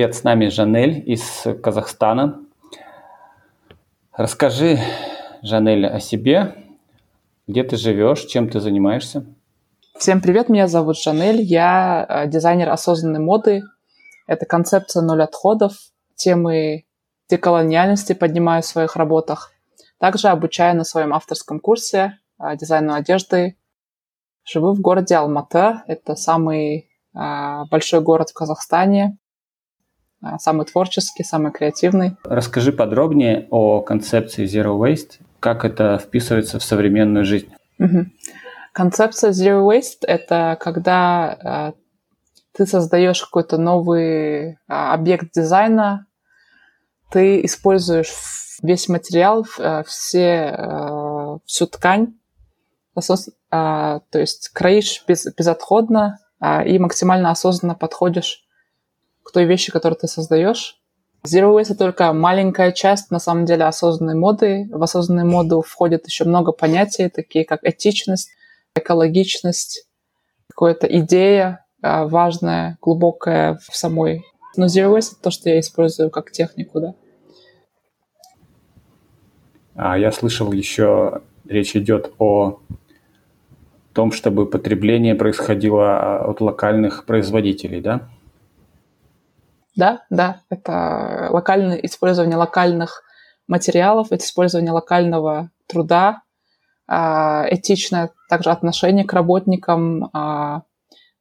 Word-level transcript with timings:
Привет, 0.00 0.14
с 0.14 0.24
нами 0.24 0.48
Жанель 0.48 1.02
из 1.12 1.44
Казахстана. 1.62 2.40
Расскажи, 4.16 4.78
Жанель, 5.42 5.86
о 5.86 6.00
себе. 6.00 6.54
Где 7.46 7.64
ты 7.64 7.76
живешь, 7.76 8.24
чем 8.24 8.48
ты 8.48 8.60
занимаешься? 8.60 9.26
Всем 9.98 10.22
привет, 10.22 10.48
меня 10.48 10.68
зовут 10.68 10.98
Жанель, 10.98 11.42
я 11.42 12.06
э, 12.08 12.28
дизайнер 12.28 12.70
осознанной 12.70 13.20
моды. 13.20 13.60
Это 14.26 14.46
концепция 14.46 15.02
ноль 15.02 15.22
отходов, 15.22 15.74
темы 16.14 16.86
деколониальности 17.28 18.14
поднимаю 18.14 18.62
в 18.62 18.66
своих 18.66 18.96
работах. 18.96 19.52
Также 19.98 20.28
обучаю 20.28 20.78
на 20.78 20.84
своем 20.84 21.12
авторском 21.12 21.60
курсе 21.60 22.18
э, 22.42 22.56
дизайну 22.56 22.94
одежды. 22.94 23.58
Живу 24.46 24.72
в 24.72 24.80
городе 24.80 25.16
Алматы, 25.16 25.82
это 25.86 26.16
самый 26.16 26.88
э, 27.14 27.64
большой 27.70 28.00
город 28.00 28.30
в 28.30 28.32
Казахстане, 28.32 29.18
самый 30.38 30.66
творческий, 30.66 31.24
самый 31.24 31.52
креативный. 31.52 32.16
Расскажи 32.24 32.72
подробнее 32.72 33.46
о 33.50 33.80
концепции 33.80 34.44
Zero 34.44 34.78
Waste, 34.78 35.20
как 35.40 35.64
это 35.64 35.98
вписывается 35.98 36.58
в 36.58 36.64
современную 36.64 37.24
жизнь. 37.24 37.52
Угу. 37.78 38.06
Концепция 38.72 39.30
Zero 39.30 39.66
Waste— 39.66 40.00
это 40.06 40.56
когда 40.60 41.72
э, 41.74 41.80
ты 42.52 42.66
создаешь 42.66 43.22
какой-то 43.22 43.56
новый 43.56 44.50
э, 44.50 44.56
объект 44.68 45.32
дизайна, 45.32 46.06
ты 47.10 47.44
используешь 47.44 48.12
весь 48.62 48.88
материал, 48.88 49.44
все, 49.86 51.40
всю 51.44 51.66
ткань, 51.66 52.14
то 52.94 54.02
есть 54.12 54.50
кроишь 54.50 55.02
без, 55.08 55.26
безотходно 55.34 56.18
и 56.66 56.78
максимально 56.78 57.30
осознанно 57.30 57.74
подходишь 57.74 58.44
к 59.22 59.32
той 59.32 59.44
вещи, 59.44 59.72
которую 59.72 59.98
ты 59.98 60.06
создаешь. 60.06 60.80
Zero 61.26 61.54
Waste— 61.54 61.74
только 61.78 62.12
маленькая 62.12 62.72
часть, 62.72 63.10
на 63.10 63.18
самом 63.18 63.44
деле, 63.44 63.64
осознанной 63.64 64.14
моды. 64.14 64.68
В 64.70 64.82
осознанную 64.82 65.26
моду 65.26 65.60
входит 65.60 66.06
еще 66.06 66.24
много 66.24 66.52
понятий, 66.52 67.08
такие 67.10 67.44
как 67.44 67.62
этичность, 67.62 68.30
экологичность, 68.74 69.86
какая-то 70.48 70.86
идея 70.86 71.66
а, 71.82 72.06
важная, 72.06 72.78
глубокая 72.80 73.58
в 73.68 73.76
самой. 73.76 74.24
Но 74.56 74.66
Zero 74.66 74.96
Waste— 74.96 75.12
это 75.12 75.22
то, 75.24 75.30
что 75.30 75.50
я 75.50 75.60
использую 75.60 76.10
как 76.10 76.30
технику, 76.30 76.80
да. 76.80 76.94
А 79.74 79.98
я 79.98 80.12
слышал 80.12 80.52
еще, 80.52 81.22
речь 81.46 81.76
идет 81.76 82.12
о 82.18 82.60
том, 83.92 84.12
чтобы 84.12 84.46
потребление 84.46 85.14
происходило 85.14 86.18
от 86.24 86.40
локальных 86.40 87.04
производителей, 87.04 87.80
да? 87.80 88.08
Да, 89.76 90.02
да, 90.10 90.40
это 90.50 91.28
локальное 91.30 91.76
использование 91.76 92.36
локальных 92.36 93.02
материалов, 93.46 94.08
это 94.10 94.24
использование 94.24 94.72
локального 94.72 95.50
труда, 95.66 96.22
а, 96.86 97.46
этичное 97.48 98.10
также 98.28 98.50
отношение 98.50 99.04
к 99.04 99.12
работникам, 99.12 100.10
а, 100.12 100.62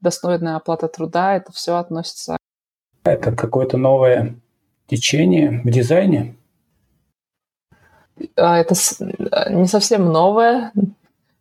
достойная 0.02 0.56
оплата 0.56 0.88
труда, 0.88 1.36
это 1.36 1.52
все 1.52 1.78
относится. 1.78 2.38
Это 3.04 3.32
какое-то 3.32 3.78
новое 3.78 4.36
течение 4.88 5.62
в 5.64 5.70
дизайне? 5.70 6.36
А, 8.36 8.58
это 8.58 8.76
не 9.50 9.68
совсем 9.68 10.06
новое. 10.06 10.72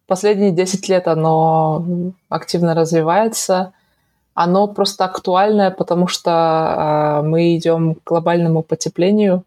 Последние 0.07 0.53
10 0.53 0.89
лет 0.89 1.09
оно 1.09 2.13
активно 2.29 2.75
развивается. 2.75 3.73
Оно 4.41 4.69
просто 4.69 5.05
актуальное, 5.05 5.73
потому 5.73 6.07
что 6.07 7.23
мы 7.25 7.57
идем 7.57 7.97
к 7.97 8.05
глобальному 8.05 8.63
потеплению, 8.63 9.43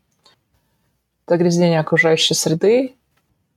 загрязнению 1.25 1.79
окружающей 1.79 2.33
среды, 2.33 2.95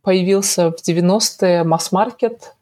появился 0.03 0.71
в 0.71 0.77
90-е 0.77 1.65
масс-маркет, 1.65 2.55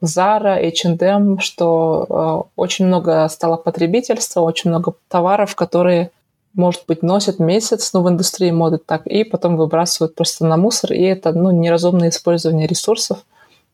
Zara, 0.00 0.64
H&M, 0.64 1.40
что 1.40 2.06
э, 2.08 2.50
очень 2.54 2.86
много 2.86 3.28
стало 3.28 3.56
потребительства, 3.56 4.42
очень 4.42 4.70
много 4.70 4.94
товаров, 5.08 5.56
которые, 5.56 6.12
может 6.54 6.84
быть, 6.86 7.02
носят 7.02 7.40
месяц, 7.40 7.92
ну, 7.92 8.02
в 8.02 8.08
индустрии 8.08 8.52
моды 8.52 8.78
так, 8.78 9.08
и 9.08 9.24
потом 9.24 9.56
выбрасывают 9.56 10.14
просто 10.14 10.46
на 10.46 10.56
мусор, 10.56 10.92
и 10.92 11.02
это, 11.02 11.32
ну, 11.32 11.50
неразумное 11.50 12.10
использование 12.10 12.68
ресурсов, 12.68 13.24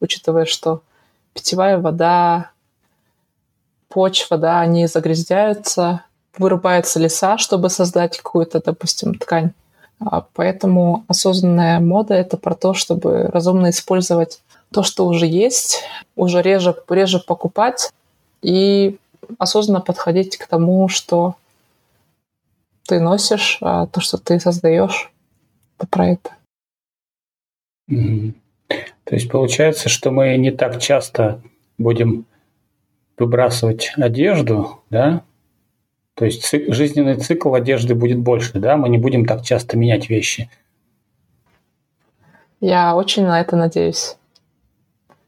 учитывая, 0.01 0.47
что 0.47 0.81
питьевая 1.35 1.79
вода, 1.79 2.53
почва, 3.89 4.39
да, 4.39 4.61
они 4.61 4.87
загрязняются, 4.87 6.03
вырубаются 6.39 6.99
леса, 6.99 7.39
чтобы 7.39 7.71
создать 7.71 8.19
какую-то, 8.19 8.61
допустим, 8.65 9.15
ткань. 9.15 9.53
А, 10.01 10.27
поэтому 10.35 11.05
осознанная 11.09 11.81
мода— 11.81 12.15
это 12.15 12.37
про 12.37 12.55
то, 12.55 12.75
чтобы 12.75 13.25
разумно 13.33 13.71
использовать 13.71 14.41
то, 14.73 14.83
что 14.83 15.07
уже 15.07 15.27
есть, 15.27 15.83
уже 16.17 16.43
реже, 16.43 16.75
реже 16.89 17.19
покупать 17.19 17.93
и 18.43 18.99
осознанно 19.39 19.81
подходить 19.81 20.37
к 20.37 20.47
тому, 20.47 20.89
что 20.89 21.35
ты 22.87 23.01
носишь, 23.01 23.59
а 23.61 23.87
то, 23.87 24.01
что 24.01 24.19
ты 24.19 24.39
создаешь. 24.39 25.11
Это 25.79 25.89
про 25.89 26.09
это. 26.09 26.31
Mm-hmm. 27.91 28.33
То 29.05 29.15
есть 29.15 29.31
получается, 29.31 29.89
что 29.89 30.11
мы 30.11 30.37
не 30.37 30.51
так 30.51 30.81
часто 30.81 31.41
будем 31.79 32.27
выбрасывать 33.19 33.93
одежду, 33.97 34.81
да, 34.91 35.23
то 36.17 36.25
есть 36.25 36.45
цик, 36.45 36.73
жизненный 36.73 37.17
цикл 37.17 37.55
одежды 37.55 37.95
будет 37.95 38.19
больше, 38.19 38.59
да? 38.59 38.79
Мы 38.79 38.89
не 38.89 38.97
будем 38.97 39.27
так 39.27 39.43
часто 39.43 39.77
менять 39.77 40.09
вещи. 40.09 40.49
Я 42.61 42.97
очень 42.97 43.27
на 43.27 43.39
это 43.39 43.55
надеюсь. 43.55 44.17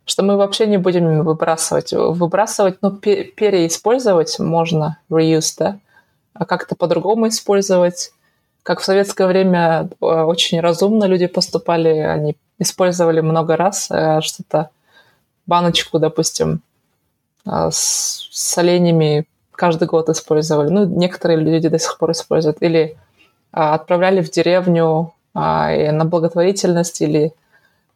Что 0.06 0.22
мы 0.22 0.38
вообще 0.38 0.66
не 0.66 0.78
будем 0.78 1.22
выбрасывать. 1.24 1.92
Выбрасывать, 1.92 2.78
ну, 2.80 2.90
переиспользовать 2.90 4.38
можно, 4.38 4.98
reuse, 5.10 5.54
да? 5.58 5.78
А 6.32 6.46
как-то 6.46 6.74
по-другому 6.74 7.28
использовать. 7.28 8.12
Как 8.62 8.80
в 8.80 8.84
советское 8.84 9.26
время 9.26 9.90
э, 10.00 10.06
очень 10.06 10.60
разумно 10.60 11.04
люди 11.04 11.26
поступали, 11.26 11.90
они 11.90 12.34
использовали 12.58 13.20
много 13.20 13.56
раз 13.56 13.90
э, 13.90 14.20
что-то, 14.22 14.70
баночку, 15.46 15.98
допустим, 15.98 16.62
э, 17.48 17.70
с 17.72 18.28
соленьями 18.30 19.26
каждый 19.52 19.88
год 19.88 20.08
использовали. 20.08 20.68
Ну, 20.68 20.84
некоторые 20.84 21.40
люди 21.40 21.68
до 21.68 21.78
сих 21.78 21.98
пор 21.98 22.12
используют. 22.12 22.62
Или 22.62 22.96
а, 23.52 23.74
отправляли 23.74 24.22
в 24.22 24.30
деревню 24.30 25.12
а, 25.34 25.70
на 25.92 26.04
благотворительность 26.04 27.00
или 27.00 27.32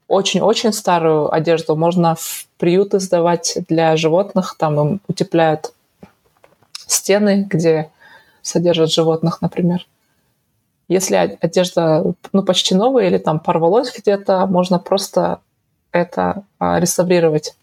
очень-очень 0.08 0.72
старую 0.72 1.32
одежду 1.32 1.76
можно 1.76 2.16
в 2.16 2.46
приюты 2.58 2.98
сдавать 2.98 3.58
для 3.68 3.96
животных. 3.96 4.56
Там 4.58 4.80
им 4.80 5.00
утепляют 5.08 5.72
стены, 6.86 7.46
где 7.48 7.90
содержат 8.42 8.90
животных, 8.90 9.40
например. 9.40 9.86
Если 10.88 11.14
одежда 11.40 12.04
ну, 12.32 12.42
почти 12.42 12.74
новая 12.74 13.06
или 13.06 13.18
там 13.18 13.38
порвалось 13.38 13.96
где-то, 13.96 14.46
можно 14.46 14.78
просто 14.78 15.38
это 15.92 16.42
а, 16.58 16.80
реставрировать. 16.80 17.54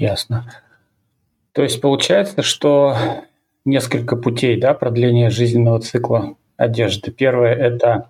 Ясно. 0.00 0.50
То 1.52 1.62
есть 1.62 1.80
получается, 1.80 2.42
что 2.42 2.96
несколько 3.66 4.16
путей 4.16 4.58
да, 4.58 4.72
продления 4.72 5.28
жизненного 5.28 5.78
цикла 5.80 6.36
одежды. 6.56 7.10
Первое– 7.10 7.54
это 7.54 8.08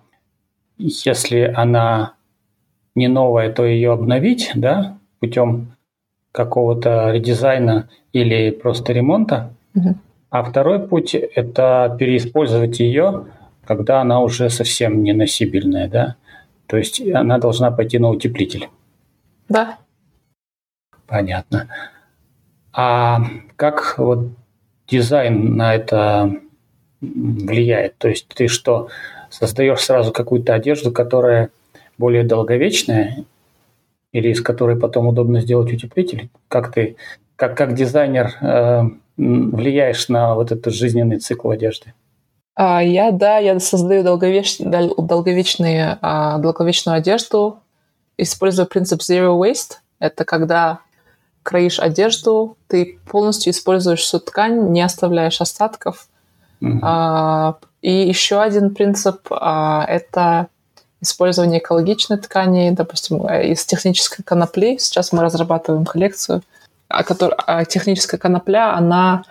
если 0.77 1.53
она 1.53 2.13
не 2.95 3.09
новая, 3.09 3.51
то 3.51 3.65
ее 3.65 3.91
обновить 3.91 4.51
да, 4.55 4.97
путем 5.19 5.73
какого-то 6.31 7.11
редизайна 7.11 7.89
или 8.13 8.51
просто 8.51 8.93
ремонта. 8.93 9.53
Угу. 9.75 9.95
А 10.29 10.43
второй 10.43 10.79
путь– 10.87 11.13
это 11.35 11.93
переиспользовать 11.99 12.79
ее, 12.79 13.25
когда 13.65 13.99
она 13.99 14.21
уже 14.21 14.49
совсем 14.49 15.03
неносибельная. 15.03 15.89
Да? 15.89 16.15
То 16.67 16.77
есть 16.77 17.05
она 17.05 17.37
должна 17.37 17.69
пойти 17.69 17.99
на 17.99 18.09
утеплитель. 18.09 18.69
Да. 19.49 19.77
Понятно. 21.11 21.67
А 22.71 23.19
как 23.57 23.95
вот 23.97 24.29
дизайн 24.87 25.57
на 25.57 25.75
это 25.75 26.33
влияет? 27.01 27.97
То 27.97 28.07
есть 28.07 28.29
ты 28.29 28.47
что, 28.47 28.87
создаешь 29.29 29.81
сразу 29.81 30.13
какую-то 30.13 30.53
одежду, 30.53 30.93
которая 30.93 31.49
более 31.97 32.23
долговечная, 32.23 33.25
или 34.13 34.29
из 34.29 34.39
которой 34.39 34.77
потом 34.79 35.07
удобно 35.07 35.41
сделать 35.41 35.73
утеплитель? 35.73 36.29
Как 36.47 36.71
ты, 36.71 36.95
как, 37.35 37.57
как 37.57 37.73
дизайнер, 37.73 38.31
э, 38.39 38.83
влияешь 39.17 40.07
на 40.07 40.35
вот 40.35 40.53
этот 40.53 40.73
жизненный 40.73 41.19
цикл 41.19 41.49
одежды? 41.49 41.93
А, 42.55 42.81
я, 42.81 43.11
да, 43.11 43.37
я 43.37 43.59
создаю 43.59 44.03
долговеч... 44.03 44.59
долговечные, 44.59 45.97
а, 46.01 46.37
долговечную 46.37 46.95
одежду, 46.95 47.59
используя 48.17 48.65
принцип 48.65 49.01
zero 49.01 49.37
waste. 49.37 49.79
Это 49.99 50.23
когда 50.23 50.79
кроишь 51.43 51.79
одежду, 51.79 52.57
ты 52.67 52.99
полностью 53.09 53.51
используешь 53.51 54.01
всю 54.01 54.19
ткань, 54.19 54.69
не 54.71 54.81
оставляешь 54.81 55.41
остатков. 55.41 56.07
Mm-hmm. 56.61 57.55
И 57.81 57.91
еще 57.91 58.39
один 58.39 58.73
принцип 58.75 59.27
а,– 59.31 59.83
это 59.87 60.47
использование 61.01 61.59
экологичной 61.59 62.17
ткани, 62.17 62.69
допустим, 62.71 63.27
из 63.27 63.65
технической 63.65 64.23
конопли. 64.23 64.77
Сейчас 64.77 65.11
мы 65.11 65.23
разрабатываем 65.23 65.85
коллекцию, 65.85 66.43
а, 66.87 67.03
который, 67.03 67.35
а 67.47 67.65
техническая 67.65 68.19
конопля, 68.19 68.75
она 68.75 69.23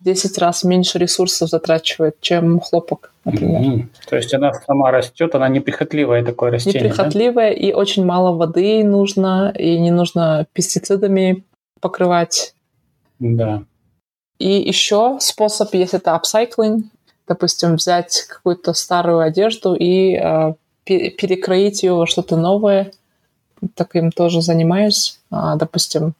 10 0.00 0.38
раз 0.38 0.62
меньше 0.62 0.98
ресурсов 0.98 1.50
затрачивает, 1.50 2.20
чем 2.20 2.60
хлопок. 2.60 3.09
Mm-hmm. 3.24 3.86
То 4.08 4.16
есть 4.16 4.32
она 4.32 4.52
сама 4.52 4.90
растет, 4.90 5.34
она 5.34 5.48
неприхотливая 5.48 6.24
такое 6.24 6.50
растение, 6.50 6.84
Неприхотливая, 6.84 7.50
да? 7.50 7.56
и 7.56 7.72
очень 7.72 8.04
мало 8.04 8.34
воды 8.34 8.82
нужно, 8.82 9.52
и 9.56 9.78
не 9.78 9.90
нужно 9.90 10.46
пестицидами 10.54 11.44
покрывать. 11.80 12.54
Да. 13.18 13.62
И 14.38 14.52
еще 14.52 15.18
способ, 15.20 15.74
если 15.74 15.98
это 15.98 16.14
апсайклинг, 16.14 16.86
допустим, 17.28 17.76
взять 17.76 18.24
какую-то 18.28 18.72
старую 18.72 19.20
одежду 19.20 19.74
и 19.74 20.14
э, 20.14 20.54
перекроить 20.84 21.82
ее 21.82 21.92
во 21.92 22.06
что-то 22.06 22.36
новое. 22.36 22.92
Таким 23.74 24.10
тоже 24.10 24.40
занимаюсь. 24.40 25.20
А, 25.30 25.56
допустим, 25.56 26.14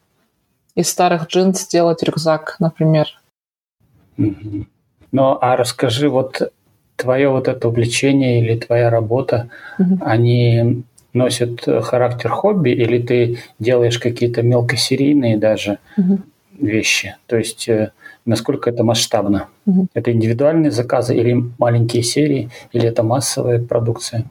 из 0.75 0.89
старых 0.89 1.27
джинс 1.29 1.63
сделать 1.63 2.03
рюкзак, 2.03 2.57
например. 2.61 3.09
Ну, 4.17 5.39
а 5.41 5.57
расскажи, 5.57 6.09
вот 6.09 6.53
твое 7.01 7.29
вот 7.29 7.49
это 7.49 7.69
увлечение 7.69 8.41
или 8.41 8.59
твоя 8.59 8.91
работа, 8.91 9.49
mm 9.79 9.99
они 10.01 10.85
носят 11.13 11.63
характер 11.83 12.31
хобби, 12.31 12.71
или 12.71 12.99
ты 13.03 13.39
делаешь 13.59 13.99
какие-то 13.99 14.43
мелкосерийные 14.43 15.37
даже 15.37 15.79
mm 15.99 16.19
вещи? 16.61 17.17
То 17.27 17.37
есть 17.37 17.69
э, 17.69 17.93
насколько 18.27 18.71
это 18.71 18.85
масштабно. 18.85 19.49
Угу. 19.67 19.89
Это 19.95 20.13
индивидуальные 20.13 20.71
заказы 20.71 21.17
или 21.17 21.43
маленькие 21.59 22.03
серии, 22.03 22.51
или 22.73 22.87
это 22.87 23.03
массовая 23.03 23.61
продукция? 23.61 24.25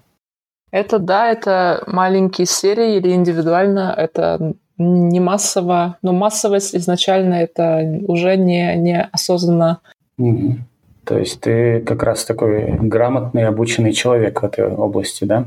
Это 0.71 1.00
да, 1.00 1.31
это 1.31 1.83
маленькие 1.88 2.45
серии 2.45 2.98
или 2.98 3.13
индивидуально, 3.13 3.94
это 3.98 4.54
не 4.77 5.19
массово, 5.19 5.98
но 6.01 6.13
массовость 6.13 6.75
изначально 6.75 7.33
это 7.33 8.01
уже 8.07 8.38
не, 8.38 8.75
не 8.75 9.01
осознанно. 9.01 9.80
Угу. 10.18 10.57
То 11.05 11.17
есть 11.17 11.41
ты 11.41 11.81
как 11.81 12.03
раз 12.03 12.25
такой 12.25 12.71
грамотный, 12.79 13.45
обученный 13.45 13.93
человек 13.93 14.41
в 14.41 14.45
этой 14.45 14.67
области, 14.67 15.23
да? 15.23 15.45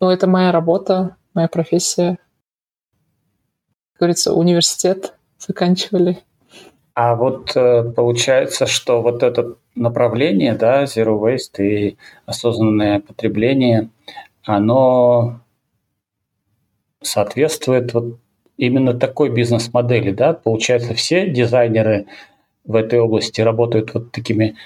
Ну, 0.00 0.10
это 0.10 0.26
моя 0.26 0.52
работа, 0.52 1.16
моя 1.34 1.48
профессия. 1.48 2.18
Как 3.92 4.00
говорится, 4.00 4.34
университет 4.34 5.14
заканчивали. 5.38 6.18
А 6.94 7.14
вот 7.14 7.54
э, 7.56 7.84
получается, 7.94 8.66
что 8.66 9.02
вот 9.02 9.22
это 9.22 9.56
направление, 9.74 10.54
да, 10.54 10.84
Zero 10.84 11.20
Waste 11.20 11.62
и 11.62 11.98
осознанное 12.24 13.00
потребление, 13.00 13.90
оно 14.44 15.40
соответствует 17.02 17.92
вот 17.94 18.18
именно 18.56 18.94
такой 18.94 19.28
бизнес-модели, 19.28 20.10
да? 20.10 20.32
Получается, 20.32 20.94
все 20.94 21.28
дизайнеры 21.28 22.06
в 22.64 22.74
этой 22.74 22.98
области 22.98 23.40
работают 23.40 23.94
вот 23.94 24.10
такими 24.12 24.56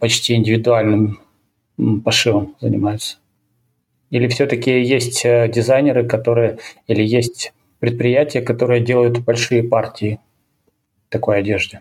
почти 0.00 0.34
индивидуальным 0.34 1.20
пошивом 2.04 2.56
занимаются? 2.60 3.16
Или 4.10 4.28
все-таки 4.28 4.82
есть 4.82 5.24
э, 5.24 5.48
дизайнеры, 5.48 6.06
которые, 6.06 6.58
или 6.86 7.02
есть 7.02 7.52
предприятия, 7.80 8.42
которые 8.42 8.82
делают 8.82 9.18
большие 9.20 9.62
партии 9.62 10.20
такой 11.08 11.38
одежде? 11.38 11.80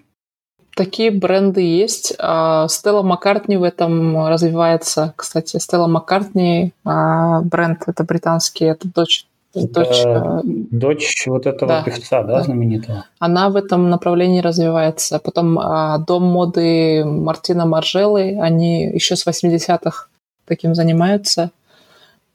Такие 0.75 1.11
бренды 1.11 1.61
есть. 1.61 2.13
Стелла 2.13 3.01
Маккартни 3.03 3.57
в 3.57 3.63
этом 3.63 4.25
развивается. 4.27 5.13
Кстати, 5.17 5.57
Стелла 5.57 5.87
Маккартни 5.87 6.73
а, 6.85 7.41
бренд 7.41 7.83
это 7.87 8.05
британский, 8.05 8.65
это 8.65 8.87
дочь 8.87 9.25
Дочь, 9.53 10.03
э, 10.05 10.41
дочь 10.43 11.27
вот 11.27 11.45
этого 11.45 11.67
да, 11.67 11.83
певца, 11.83 12.23
да, 12.23 12.37
да, 12.37 12.43
знаменитого? 12.43 13.05
Она 13.19 13.49
в 13.49 13.57
этом 13.57 13.89
направлении 13.89 14.39
развивается. 14.39 15.19
Потом 15.19 15.59
а, 15.59 15.97
дом 15.97 16.23
моды 16.23 17.03
Мартина 17.03 17.65
Маржелы, 17.65 18.39
они 18.41 18.85
еще 18.85 19.17
с 19.17 19.27
80-х 19.27 20.07
таким 20.45 20.73
занимаются. 20.73 21.51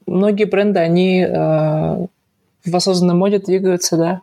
Многие 0.05 0.45
бренды, 0.45 0.79
они 0.79 1.23
а, 1.23 2.05
в 2.63 2.75
осознанной 2.75 3.15
моде 3.15 3.39
двигаются, 3.39 3.97
да. 3.97 4.21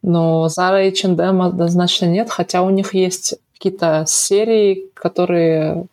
Но 0.00 0.46
Zara 0.46 0.86
и 0.86 0.90
H&M 0.90 1.42
однозначно 1.42 2.06
нет, 2.06 2.30
хотя 2.30 2.62
у 2.62 2.70
них 2.70 2.94
есть 2.94 3.34
какие-то 3.54 4.04
серии, 4.06 4.88
которые 4.94 5.86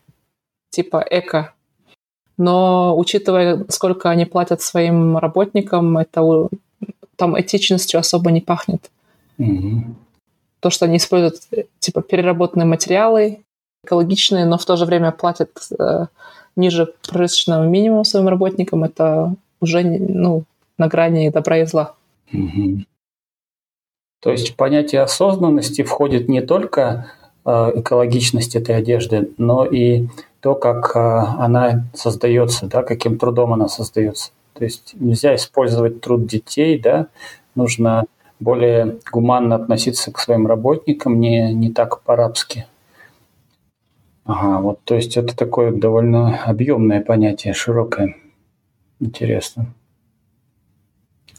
типа 0.70 1.06
эко. 1.10 1.54
Но 2.44 2.98
учитывая, 2.98 3.66
сколько 3.70 4.10
они 4.10 4.26
платят 4.26 4.62
своим 4.62 5.18
работникам, 5.18 5.98
это 5.98 6.50
там 7.16 7.40
этичностью 7.40 8.02
особо 8.02 8.32
не 8.32 8.42
пахнет. 8.42 8.92
Mm-hmm. 9.40 9.94
То, 10.60 10.70
что 10.70 10.86
они 10.86 10.98
используют 10.98 11.36
типа 11.80 12.02
переработанные 12.02 12.66
материалы, 12.66 13.40
экологичные, 13.86 14.46
но 14.46 14.58
в 14.58 14.66
то 14.66 14.76
же 14.76 14.84
время 14.84 15.12
платят 15.12 15.52
э, 15.80 16.08
ниже 16.58 16.94
прожиточного 17.08 17.66
минимума 17.66 18.04
своим 18.04 18.28
работникам, 18.28 18.84
это 18.84 19.34
уже 19.62 19.82
ну, 19.84 20.44
на 20.78 20.88
грани 20.90 21.30
добра 21.30 21.60
и 21.60 21.66
зла. 21.66 21.96
Mm-hmm. 22.34 22.86
То 24.22 24.32
есть 24.32 24.50
в 24.50 24.56
понятие 24.58 25.02
осознанности 25.02 25.84
входит 25.84 26.28
не 26.28 26.42
только 26.42 27.10
э, 27.46 27.72
экологичность 27.76 28.58
этой 28.58 28.76
одежды, 28.76 29.32
но 29.38 29.66
и 29.66 30.08
то, 30.44 30.56
как 30.56 30.92
э, 30.94 31.00
она 31.00 31.86
создается, 31.94 32.68
да, 32.68 32.84
каким 32.84 33.18
трудом 33.18 33.54
она 33.54 33.70
создается. 33.70 34.32
То 34.54 34.66
есть 34.66 34.94
нельзя 35.00 35.36
использовать 35.36 36.02
труд 36.02 36.28
детей, 36.28 36.78
да, 36.78 37.08
нужно 37.56 38.04
более 38.42 38.98
гуманно 39.10 39.56
относиться 39.56 40.12
к 40.12 40.20
своим 40.20 40.46
работникам, 40.46 41.22
не, 41.22 41.54
не 41.54 41.72
так 41.72 42.02
по-рабски. 42.02 42.66
Ага, 44.26 44.60
вот, 44.60 44.82
то 44.84 44.96
есть 44.96 45.16
это 45.16 45.34
такое 45.34 45.72
довольно 45.72 46.44
объемное 46.44 47.00
понятие, 47.00 47.54
широкое. 47.54 48.18
Интересно. 49.00 49.68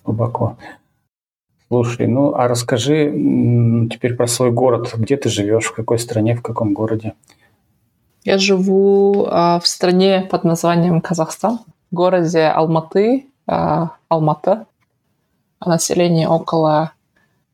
Глубоко. 0.03 0.57
Слушай, 1.69 2.07
ну 2.07 2.35
а 2.35 2.49
расскажи 2.49 3.11
теперь 3.91 4.15
про 4.15 4.27
свой 4.27 4.51
город. 4.51 4.95
Где 4.97 5.19
ты 5.19 5.29
живешь, 5.29 5.67
в 5.67 5.75
какой 5.75 5.99
стране, 5.99 6.37
в 6.37 6.43
каком 6.43 6.73
городе? 6.73 7.13
Я 8.25 8.39
живу 8.39 9.27
а, 9.27 9.61
в 9.61 9.67
стране 9.67 10.27
под 10.31 10.45
названием 10.45 11.01
Казахстан, 11.01 11.59
в 11.91 11.95
городе 11.95 12.47
Алматы, 12.47 13.27
а, 13.47 13.97
Алмата. 14.09 14.67
Население 15.65 16.29
около 16.29 16.93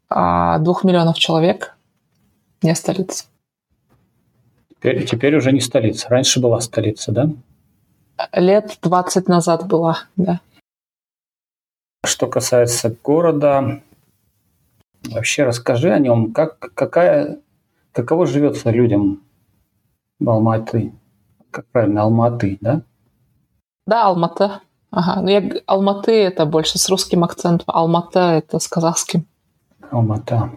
а, 0.09 0.59
двух 0.59 0.85
миллионов 0.85 1.19
человек. 1.19 1.77
Не 2.63 2.75
столица. 2.75 3.25
Теперь, 4.69 5.07
теперь 5.07 5.37
уже 5.37 5.53
не 5.53 5.61
столица. 5.61 6.09
Раньше 6.09 6.41
была 6.41 6.61
столица, 6.61 7.13
да? 7.13 7.31
Лет 8.33 8.79
20 8.83 9.29
назад 9.29 9.67
была, 9.67 10.05
да. 10.17 10.41
Что 12.05 12.27
касается 12.27 12.95
города, 13.03 13.83
Вообще 15.09 15.45
расскажи 15.45 15.91
о 15.93 15.99
нем, 15.99 16.33
как, 16.33 16.59
какая, 16.59 17.39
каково 17.93 18.27
живется 18.27 18.71
людям 18.71 19.23
Алматы? 20.25 20.93
Как 21.51 21.67
правильно, 21.67 22.03
Алматы, 22.03 22.59
да? 22.61 22.83
Да, 23.87 24.07
Алмата. 24.07 24.61
Ага. 24.91 25.23
Ну, 25.23 25.29
я, 25.29 25.43
Алматы 25.67 26.13
это 26.13 26.47
больше 26.47 26.79
с 26.79 26.89
русским 26.89 27.25
акцентом, 27.25 27.65
Алмата 27.69 28.21
это 28.33 28.59
с 28.59 28.69
казахским. 28.69 29.27
Алмата. 29.91 30.51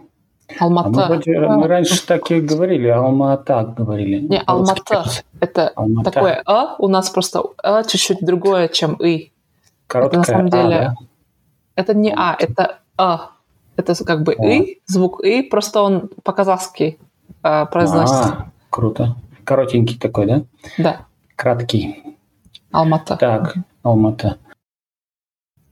Алмата. 0.60 0.90
А 0.90 0.92
мы, 0.92 1.08
вроде, 1.08 1.40
мы 1.40 1.68
раньше 1.68 2.06
так 2.06 2.30
и 2.32 2.42
говорили, 2.42 2.88
Алмата 2.88 3.64
говорили. 3.64 4.20
Не, 4.20 4.42
Алмата. 4.46 5.06
Это 5.40 5.70
Алмата. 5.70 6.12
такое 6.12 6.42
А, 6.46 6.76
у 6.78 6.88
нас 6.88 7.10
просто 7.10 7.44
А 7.64 7.84
чуть-чуть 7.84 8.20
другое, 8.22 8.68
чем 8.68 8.94
И. 8.96 9.32
Короткое 9.88 10.22
это 10.22 10.32
на 10.32 10.38
самом 10.38 10.50
деле... 10.50 10.76
А, 10.76 10.90
да? 10.90 10.96
Это 11.76 11.94
не 11.96 12.14
А, 12.16 12.36
это 12.38 12.80
А. 12.98 13.32
Это 13.76 13.96
как 14.06 14.22
бы. 14.24 14.34
«и», 14.36 14.82
звук 14.86 15.24
«и», 15.24 15.42
просто 15.42 15.82
он 15.82 16.10
по-казахски 16.24 17.00
э, 17.42 17.66
произносится. 17.66 18.30
А, 18.30 18.52
круто. 18.70 19.16
Коротенький 19.44 19.98
такой, 20.00 20.26
да? 20.26 20.44
Да. 20.78 21.06
Краткий. 21.36 22.18
Алмата. 22.72 23.18
Так, 23.18 23.56
Алмата. 23.84 24.38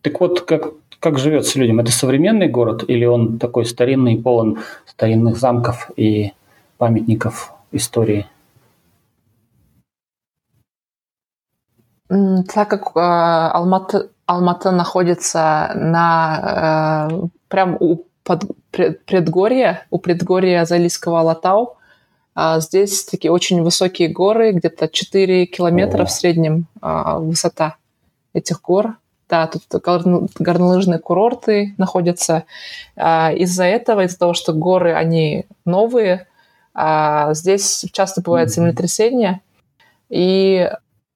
Так 0.02 0.20
вот, 0.20 0.42
как, 0.42 0.74
как 1.00 1.20
живется 1.20 1.60
людям? 1.60 1.80
Это 1.80 1.92
современный 1.92 2.48
город 2.48 2.84
или 2.88 3.06
он 3.06 3.40
такой 3.40 3.66
старинный, 3.66 4.22
полон 4.22 4.60
старинных 4.86 5.38
замков 5.38 5.92
и 5.96 6.34
памятников 6.78 7.54
истории? 7.72 8.28
Так 12.08 12.70
как 12.70 12.96
э, 12.96 13.00
Алмата, 13.00 14.10
Алмата 14.26 14.72
находится 14.72 15.72
на 15.76 17.08
э, 17.10 17.28
прям 17.48 17.78
у 17.80 18.04
под, 18.24 18.44
пред, 18.72 19.06
предгорья, 19.06 19.86
у 19.90 19.98
предгорья 19.98 20.66
Залийского 20.66 21.22
Алатау, 21.22 21.78
А 22.34 22.60
здесь 22.60 23.04
такие 23.06 23.32
очень 23.32 23.62
высокие 23.62 24.10
горы, 24.10 24.52
где-то 24.52 24.88
4 24.88 25.46
километра 25.48 26.04
О. 26.04 26.06
в 26.06 26.12
среднем 26.12 26.68
а, 26.82 27.20
высота 27.20 27.76
этих 28.34 28.62
гор. 28.62 28.96
Да, 29.30 29.48
тут 29.48 29.64
горнолыжные 30.40 31.00
курорты 31.00 31.74
находятся. 31.78 32.44
А, 32.96 33.32
из-за 33.34 33.66
этого, 33.66 34.04
из-за 34.06 34.20
того, 34.20 34.34
что 34.34 34.54
горы, 34.54 34.94
они 34.94 35.46
новые, 35.66 36.28
а, 36.74 37.34
здесь 37.34 37.86
часто 37.92 38.22
бывают 38.22 38.50
mm-hmm. 38.50 38.54
землетрясения. 38.54 39.42
И 40.10 40.70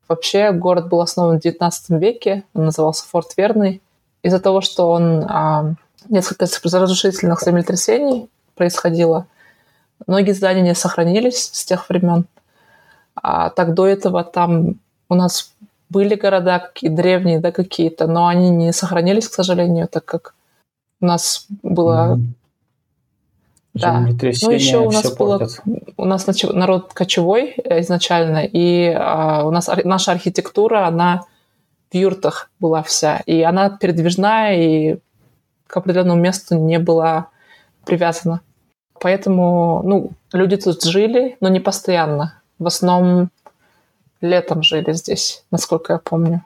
вообще 0.08 0.52
город 0.52 0.90
был 0.90 1.02
основан 1.02 1.40
в 1.40 1.42
19 1.42 1.90
веке, 2.02 2.44
он 2.54 2.66
назывался 2.66 3.06
Форт 3.08 3.36
Верный. 3.38 3.82
Из-за 4.22 4.40
того, 4.40 4.62
что 4.62 4.90
он 4.90 5.26
а, 5.28 5.74
несколько 6.10 6.46
разрушительных 6.46 7.42
землетрясений 7.42 8.30
происходило, 8.56 9.28
многие 10.08 10.32
здания 10.32 10.62
не 10.62 10.76
сохранились 10.76 11.50
с 11.54 11.66
тех 11.66 11.90
времен. 11.90 12.26
А 13.16 13.50
так 13.50 13.74
до 13.74 13.88
этого 13.88 14.24
там 14.24 14.76
у 15.10 15.16
нас 15.16 15.54
были 15.90 16.16
города 16.16 16.60
какие 16.60 16.90
древние, 16.90 17.40
да, 17.40 17.52
какие-то, 17.52 18.08
но 18.08 18.28
они 18.28 18.50
не 18.50 18.74
сохранились, 18.74 19.30
к 19.30 19.34
сожалению, 19.34 19.88
так 19.88 20.06
как 20.06 20.36
у 21.02 21.06
нас 21.06 21.46
было... 21.64 22.18
Mm-hmm. 22.18 22.24
Да. 23.76 24.00
Ну, 24.00 24.52
еще 24.52 24.78
у 24.78 24.92
нас 24.92 25.14
было... 25.16 25.40
Портят. 25.40 25.62
У 25.98 26.06
нас 26.06 26.26
народ 26.44 26.94
кочевой 26.94 27.56
изначально, 27.58 28.46
и 28.46 28.88
а, 28.98 29.46
у 29.46 29.52
нас 29.52 29.70
наша 29.84 30.14
архитектура, 30.14 30.88
она 30.88 31.26
в 31.92 31.96
юртах 31.96 32.50
была 32.60 32.84
вся, 32.84 33.22
и 33.26 33.42
она 33.42 33.70
передвижная, 33.70 34.56
и 34.56 34.98
к 35.68 35.76
определенному 35.78 36.22
месту 36.22 36.58
не 36.58 36.80
была 36.80 37.28
привязана. 37.86 38.40
Поэтому, 39.06 39.84
ну, 39.84 40.14
люди 40.34 40.58
тут 40.58 40.84
жили, 40.84 41.38
но 41.40 41.48
не 41.48 41.60
постоянно. 41.60 42.42
В 42.58 42.66
основном 42.66 43.30
летом 44.20 44.64
жили 44.64 44.94
здесь, 44.94 45.46
насколько 45.52 45.94
я 45.94 46.00
помню. 46.00 46.44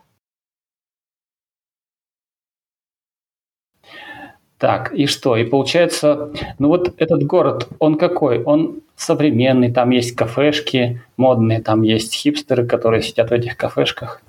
Так, 4.58 4.94
и 4.94 5.06
что? 5.06 5.38
И 5.38 5.46
получается, 5.46 6.34
ну 6.60 6.68
вот 6.68 6.94
этот 6.98 7.24
город, 7.24 7.70
он 7.80 7.98
какой? 7.98 8.44
Он 8.44 8.82
современный, 8.98 9.72
там 9.72 9.92
есть 9.92 10.18
кафешки 10.18 11.02
модные, 11.16 11.62
там 11.62 11.84
есть 11.84 12.14
хипстеры, 12.14 12.68
которые 12.68 13.02
сидят 13.04 13.30
в 13.30 13.34
этих 13.34 13.56
кафешках. 13.56 14.22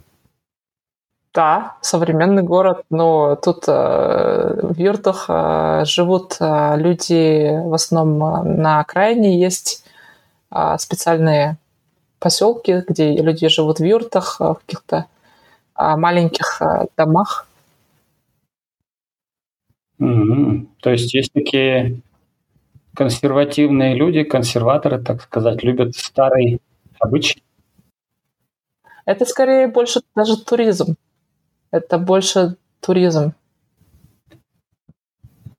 Да, 1.33 1.77
современный 1.81 2.43
город, 2.43 2.85
но 2.91 3.37
тут 3.37 3.69
э, 3.69 4.61
в 4.63 4.77
юртах 4.77 5.27
э, 5.29 5.85
живут 5.85 6.37
э, 6.41 6.77
люди 6.77 7.57
в 7.69 7.73
основном 7.73 8.25
э, 8.25 8.43
на 8.61 8.81
окраине, 8.81 9.41
есть 9.41 9.85
э, 10.51 10.77
специальные 10.79 11.57
поселки, 12.19 12.83
где 12.89 13.15
люди 13.15 13.47
живут 13.47 13.79
в 13.79 13.85
юртах, 13.85 14.39
э, 14.41 14.45
в 14.45 14.55
каких-то 14.67 15.07
э, 15.79 15.97
маленьких 15.97 16.61
э, 16.63 16.87
домах. 16.97 17.47
Mm-hmm. 20.01 20.67
То 20.81 20.91
есть 20.91 21.15
есть 21.15 21.33
такие 21.33 22.01
консервативные 22.95 23.95
люди, 23.95 24.25
консерваторы, 24.25 25.01
так 25.01 25.23
сказать, 25.23 25.63
любят 25.63 25.95
старый 25.95 26.61
обычай? 26.99 27.41
Это 29.05 29.25
скорее 29.27 29.69
больше 29.69 30.01
даже 30.17 30.37
туризм. 30.37 30.97
Это 31.71 31.99
больше 31.99 32.57
туризм. 32.81 33.35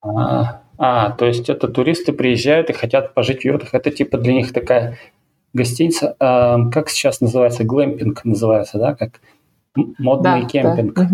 А, 0.02 0.62
а, 0.78 1.12
то 1.12 1.26
есть 1.26 1.50
это 1.50 1.68
туристы 1.68 2.12
приезжают 2.12 2.70
и 2.70 2.74
хотят 2.74 3.14
пожить 3.14 3.42
в 3.42 3.46
юртах. 3.46 3.74
Это 3.74 3.92
типа 3.92 4.18
для 4.18 4.34
них 4.34 4.52
такая 4.52 4.98
гостиница. 5.54 6.16
А, 6.20 6.70
как 6.70 6.90
сейчас 6.90 7.22
называется? 7.22 7.64
Глэмпинг 7.64 8.26
называется, 8.26 8.78
да? 8.78 8.96
Как 8.96 9.22
модный 9.76 10.42
да, 10.42 10.48
кемпинг. 10.48 10.94
Да. 10.96 11.10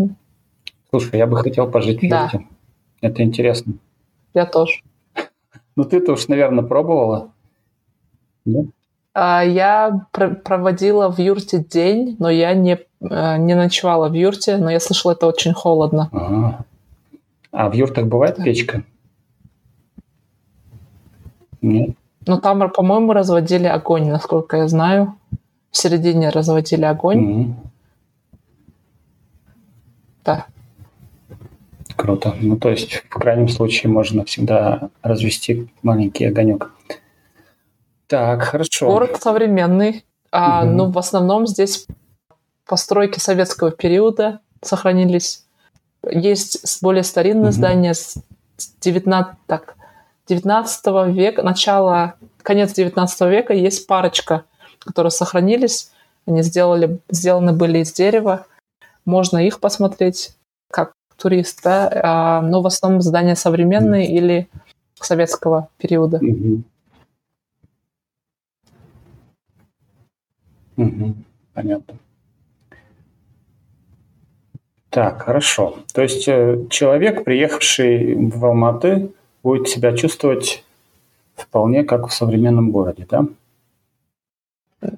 Слушай, 0.89 1.19
я 1.19 1.27
бы 1.27 1.37
хотел 1.37 1.69
пожить 1.69 2.01
в 2.01 2.09
да. 2.09 2.23
юрте. 2.23 2.47
Это 3.01 3.23
интересно. 3.23 3.73
Я 4.33 4.45
тоже. 4.45 4.81
Ну 5.75 5.83
ты-то 5.83 6.13
уж, 6.13 6.27
наверное, 6.27 6.63
пробовала? 6.63 7.31
Нет? 8.45 8.67
А, 9.13 9.43
я 9.43 10.07
пр- 10.11 10.35
проводила 10.35 11.11
в 11.11 11.19
юрте 11.19 11.59
день, 11.59 12.15
но 12.19 12.29
я 12.29 12.53
не, 12.53 12.73
э, 12.73 12.77
не 12.99 13.55
ночевала 13.55 14.09
в 14.09 14.13
юрте, 14.13 14.57
но 14.57 14.69
я 14.69 14.79
слышала, 14.79 15.11
это 15.11 15.27
очень 15.27 15.53
холодно. 15.53 16.09
Ага. 16.11 16.65
А 17.51 17.69
в 17.69 17.73
юртах 17.73 18.05
бывает 18.05 18.35
да. 18.37 18.43
печка? 18.43 18.83
Нет. 21.61 21.95
Ну, 22.25 22.39
там, 22.39 22.69
по-моему, 22.71 23.13
разводили 23.13 23.67
огонь, 23.67 24.09
насколько 24.09 24.57
я 24.57 24.67
знаю. 24.67 25.15
В 25.71 25.77
середине 25.77 26.29
разводили 26.29 26.83
огонь. 26.83 27.25
Mm-hmm. 27.25 27.53
Да. 30.25 30.45
Круто. 31.95 32.35
Ну, 32.39 32.57
то 32.57 32.69
есть, 32.69 32.93
в 32.93 33.09
крайнем 33.09 33.47
случае, 33.47 33.91
можно 33.91 34.25
всегда 34.25 34.89
развести 35.01 35.69
маленький 35.83 36.25
огонек. 36.25 36.71
Так, 38.07 38.43
хорошо. 38.43 38.87
Город 38.87 39.17
современный. 39.21 40.05
А, 40.31 40.63
угу. 40.63 40.71
Ну, 40.73 40.91
в 40.91 40.97
основном 40.97 41.47
здесь 41.47 41.87
постройки 42.67 43.19
советского 43.19 43.71
периода 43.71 44.39
сохранились. 44.61 45.45
Есть 46.09 46.81
более 46.81 47.03
старинные 47.03 47.49
угу. 47.49 47.53
здания 47.53 47.93
с 47.93 48.17
19, 48.81 49.35
так, 49.47 49.75
19 50.27 50.85
века, 51.15 51.43
начало, 51.43 52.15
конец 52.43 52.73
19 52.73 53.21
века. 53.21 53.53
Есть 53.53 53.87
парочка, 53.87 54.43
которые 54.79 55.11
сохранились. 55.11 55.91
Они 56.25 56.41
сделали, 56.41 56.99
сделаны 57.09 57.53
были 57.53 57.79
из 57.79 57.93
дерева. 57.93 58.45
Можно 59.05 59.45
их 59.45 59.59
посмотреть 59.59 60.35
как 60.69 60.93
турист, 61.15 61.61
да? 61.63 61.89
а, 62.03 62.41
но 62.41 62.61
в 62.61 62.67
основном 62.67 63.01
здания 63.01 63.35
современные 63.35 64.07
mm. 64.07 64.11
или 64.11 64.49
советского 64.95 65.69
периода. 65.77 66.17
Mm-hmm. 66.17 66.63
Угу, 70.77 71.15
понятно. 71.53 71.97
Так, 74.97 75.21
хорошо. 75.21 75.77
То 75.93 76.01
есть 76.01 76.27
э, 76.27 76.65
человек, 76.71 77.23
приехавший 77.23 78.15
в 78.15 78.43
Алматы, 78.43 79.11
будет 79.43 79.67
себя 79.69 79.95
чувствовать 79.95 80.63
вполне 81.35 81.83
как 81.83 82.07
в 82.07 82.11
современном 82.11 82.71
городе, 82.71 83.05
да? 83.07 83.27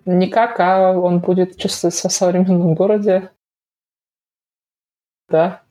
Не 0.05 0.29
как, 0.29 0.57
а 0.61 0.93
он 0.93 1.19
будет 1.19 1.57
чувствовать 1.57 1.95
себя 1.95 2.09
в 2.09 2.13
современном 2.13 2.75
городе. 2.75 3.29
Да. 5.27 5.63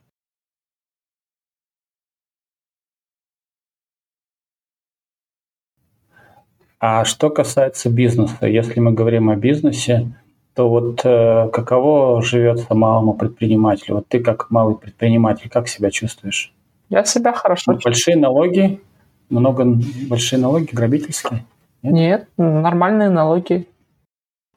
А 6.77 7.03
что 7.03 7.31
касается 7.31 7.89
бизнеса, 7.89 8.45
если 8.45 8.79
мы 8.79 8.91
говорим 8.91 9.31
о 9.31 9.35
бизнесе, 9.35 10.11
то 10.59 10.67
вот 10.67 11.05
э, 11.05 11.47
каково 11.53 12.21
живется 12.21 12.75
малому 12.75 13.13
предпринимателю? 13.13 13.95
Вот 13.95 14.09
ты 14.09 14.19
как 14.19 14.49
малый 14.49 14.75
предприниматель, 14.75 15.49
как 15.49 15.69
себя 15.69 15.89
чувствуешь? 15.89 16.51
Я 16.89 17.05
себя 17.05 17.31
хорошо 17.31 17.71
чувствую. 17.75 17.81
Большие 17.81 18.17
налоги, 18.17 18.81
много 19.29 19.63
большие 20.09 20.37
налоги, 20.37 20.67
грабительские? 20.73 21.45
Нет, 21.81 21.93
Нет 21.93 22.27
нормальные 22.35 23.09
налоги. 23.09 23.69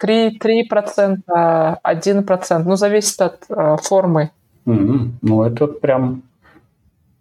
3, 0.00 0.40
3%, 0.40 1.18
1%, 1.28 2.62
ну, 2.64 2.75
зависит 2.75 3.21
от 3.21 3.44
э, 3.49 3.76
формы. 3.80 4.32
Угу. 4.66 4.99
Ну, 5.23 5.44
это 5.44 5.68
прям 5.68 6.25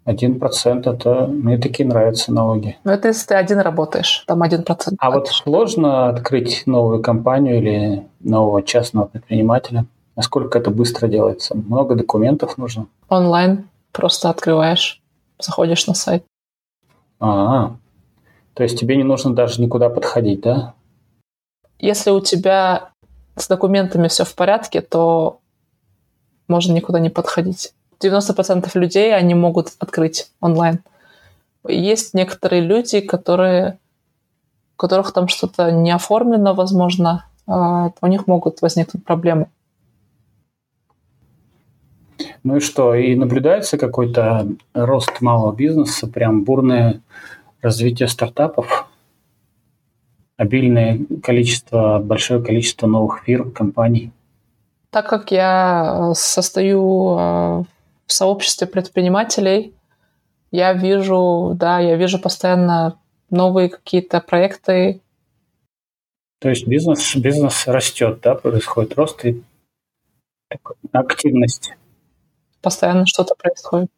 один 0.04 0.40
процент 0.40 0.88
это 0.88 1.28
мне 1.28 1.58
такие 1.58 1.88
нравятся 1.88 2.34
налоги. 2.34 2.78
Ну, 2.84 2.92
это 2.92 3.10
если 3.10 3.28
ты 3.28 3.36
один 3.36 3.60
работаешь, 3.60 4.24
там 4.28 4.42
один 4.42 4.64
процент. 4.64 4.98
А 5.00 5.12
вот 5.12 5.28
сложно 5.28 6.10
открыть 6.10 6.64
новую 6.66 7.02
компанию 7.02 7.58
или 7.58 8.08
нового 8.20 8.64
частного 8.64 9.06
предпринимателя? 9.08 9.86
Насколько 10.16 10.60
это 10.60 10.72
быстро 10.72 11.08
делается? 11.08 11.56
Много 11.56 11.96
документов 11.96 12.58
нужно? 12.58 12.88
Онлайн 13.10 13.70
просто 13.92 14.30
открываешь, 14.30 15.02
заходишь 15.40 15.88
на 15.88 15.94
сайт. 15.94 16.24
А, 17.20 17.76
то 18.54 18.64
есть 18.64 18.80
тебе 18.80 18.98
не 18.98 19.04
нужно 19.04 19.34
даже 19.34 19.62
никуда 19.62 19.90
подходить, 19.90 20.42
да? 20.42 20.74
Если 21.80 22.10
у 22.12 22.20
тебя 22.20 22.90
с 23.36 23.48
документами 23.48 24.08
все 24.08 24.24
в 24.24 24.36
порядке, 24.36 24.82
то 24.82 25.40
можно 26.48 26.74
никуда 26.74 27.00
не 27.00 27.10
подходить. 27.10 27.74
90% 28.04 28.70
людей, 28.76 29.16
они 29.16 29.34
могут 29.34 29.70
открыть 29.80 30.32
онлайн. 30.40 30.80
Есть 31.68 32.14
некоторые 32.14 32.62
люди, 32.62 33.02
которые, 33.02 33.78
у 34.76 34.78
которых 34.78 35.14
там 35.14 35.28
что-то 35.28 35.72
не 35.72 35.92
оформлено, 35.92 36.54
возможно, 36.54 37.26
а, 37.48 37.92
у 38.02 38.08
них 38.08 38.28
могут 38.28 38.62
возникнуть 38.62 39.06
проблемы. 39.06 39.48
Ну 42.44 42.58
и 42.58 42.60
что, 42.60 42.96
и 42.96 43.16
наблюдается 43.16 43.78
какой-то 43.78 44.48
рост 44.74 45.22
малого 45.22 45.56
бизнеса, 45.56 46.08
прям 46.08 46.44
бурное 46.44 47.02
развитие 47.62 48.08
стартапов? 48.08 48.88
обильное 50.42 51.00
количество, 51.22 52.00
большое 52.00 52.42
количество 52.42 52.88
новых 52.88 53.22
фирм, 53.24 53.52
компаний? 53.52 54.12
Так 54.90 55.08
как 55.08 55.32
я 55.32 56.14
состою 56.16 57.68
в 58.12 58.14
сообществе 58.14 58.68
предпринимателей, 58.68 59.74
я 60.52 60.74
вижу, 60.74 61.54
да, 61.56 61.80
я 61.80 61.96
вижу 61.96 62.20
постоянно 62.20 63.00
новые 63.30 63.70
какие-то 63.70 64.20
проекты. 64.20 65.00
То 66.40 66.50
есть 66.50 66.68
бизнес, 66.68 67.16
бизнес 67.16 67.68
растет, 67.68 68.20
да, 68.22 68.36
происходит 68.36 68.96
рост 68.96 69.24
и 69.24 69.42
активность. 70.92 71.72
Постоянно 72.62 73.06
что-то 73.06 73.34
происходит. 73.36 73.90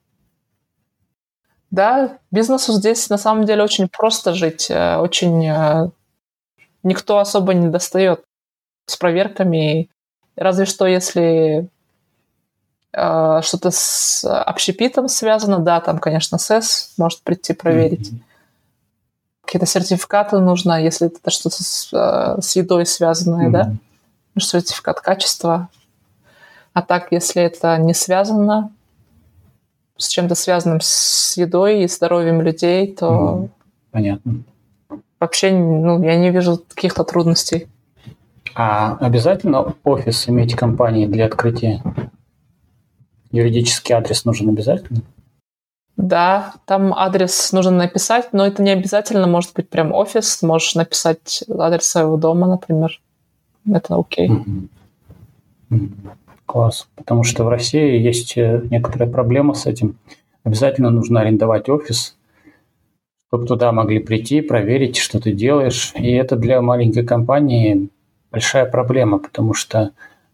Да, 1.72 2.20
бизнесу 2.30 2.74
здесь 2.74 3.10
на 3.10 3.18
самом 3.18 3.46
деле 3.46 3.64
очень 3.64 3.88
просто 3.88 4.36
жить, 4.36 4.70
э, 4.70 4.98
очень 4.98 5.44
э, 5.44 5.90
никто 6.84 7.18
особо 7.18 7.56
не 7.56 7.70
достает 7.70 8.24
с 8.86 8.96
проверками. 8.96 9.90
Разве 10.36 10.66
что 10.66 10.86
если 10.86 11.68
что-то 12.94 13.72
с 13.72 14.24
общепитом 14.24 15.08
связано, 15.08 15.60
да, 15.60 15.82
там, 15.82 15.98
конечно, 15.98 16.38
СЭС 16.38 16.94
может 16.98 17.22
прийти 17.24 17.54
проверить. 17.54 18.12
Mm-hmm. 18.12 18.22
Какие-то 19.46 19.66
сертификаты 19.66 20.40
нужно, 20.40 20.82
если 20.82 21.08
это 21.08 21.32
что-то 21.32 21.64
с, 21.64 21.92
э, 21.92 22.42
с 22.42 22.56
едой 22.56 22.86
связанное, 22.86 23.50
mm-hmm. 23.50 23.52
да, 23.52 23.74
сертификат 24.40 25.02
качества. 25.02 25.70
А 26.74 26.82
так, 26.84 27.12
если 27.12 27.42
это 27.42 27.78
не 27.78 27.94
связано 27.94 28.72
с 29.98 30.08
чем-то 30.08 30.36
связанным 30.36 30.80
с 30.82 31.36
едой 31.36 31.84
и 31.84 31.88
здоровьем 31.88 32.42
людей, 32.42 32.94
то... 32.94 33.08
Mm-hmm. 33.08 33.50
Понятно. 33.92 34.44
Вообще, 35.20 35.52
ну, 35.52 36.04
я 36.04 36.16
не 36.16 36.30
вижу 36.30 36.62
каких-то 36.74 37.04
трудностей. 37.04 37.68
А 38.56 38.98
обязательно 38.98 39.74
офис 39.84 40.30
иметь 40.30 40.56
компании 40.56 41.08
для 41.08 41.26
открытия 41.26 41.82
юридический 43.34 43.94
адрес 43.94 44.24
нужен 44.24 44.50
обязательно? 44.50 45.02
Да, 45.98 46.54
там 46.66 46.94
адрес 46.94 47.52
нужно 47.52 47.72
написать, 47.72 48.34
но 48.34 48.46
это 48.46 48.64
не 48.64 48.72
обязательно, 48.72 49.28
может 49.28 49.54
быть 49.54 49.70
прям 49.70 49.94
офис, 49.94 50.42
можешь 50.42 50.76
написать 50.76 51.44
адрес 51.50 51.84
своего 51.84 52.18
дома, 52.18 52.48
например. 52.48 53.00
Это 53.72 53.96
окей. 53.96 54.30
Mm-hmm. 54.30 55.90
Класс. 56.46 56.88
Потому 56.96 57.24
что 57.24 57.44
в 57.44 57.50
России 57.50 58.00
есть 58.00 58.38
э, 58.38 58.62
некоторая 58.70 59.10
проблема 59.10 59.54
с 59.54 59.66
этим. 59.66 59.98
Обязательно 60.44 60.90
нужно 60.90 61.22
арендовать 61.22 61.70
офис, 61.70 62.18
чтобы 63.28 63.46
туда 63.46 63.72
могли 63.72 64.00
прийти, 64.00 64.42
проверить, 64.42 64.98
что 64.98 65.20
ты 65.20 65.32
делаешь. 65.32 65.94
И 65.96 66.12
это 66.12 66.36
для 66.36 66.62
маленькой 66.62 67.06
компании 67.06 67.90
большая 68.32 68.66
проблема, 68.66 69.20
потому 69.20 69.54
что 69.54 69.92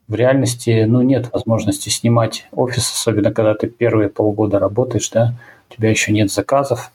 в 0.10 0.16
реальности 0.16 0.86
ну, 0.88 1.02
нет 1.02 1.32
возможности 1.32 1.90
снимать 1.90 2.48
офис, 2.52 2.92
особенно 2.92 3.32
когда 3.32 3.54
ты 3.54 3.68
первые 3.68 4.10
полгода 4.10 4.58
работаешь, 4.58 5.10
да, 5.12 5.36
у 5.70 5.74
тебя 5.74 5.90
еще 5.92 6.12
нет 6.12 6.32
заказов. 6.32 6.92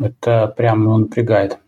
Это 0.00 0.52
прям 0.56 0.82
ну, 0.84 0.98
напрягает. 0.98 1.58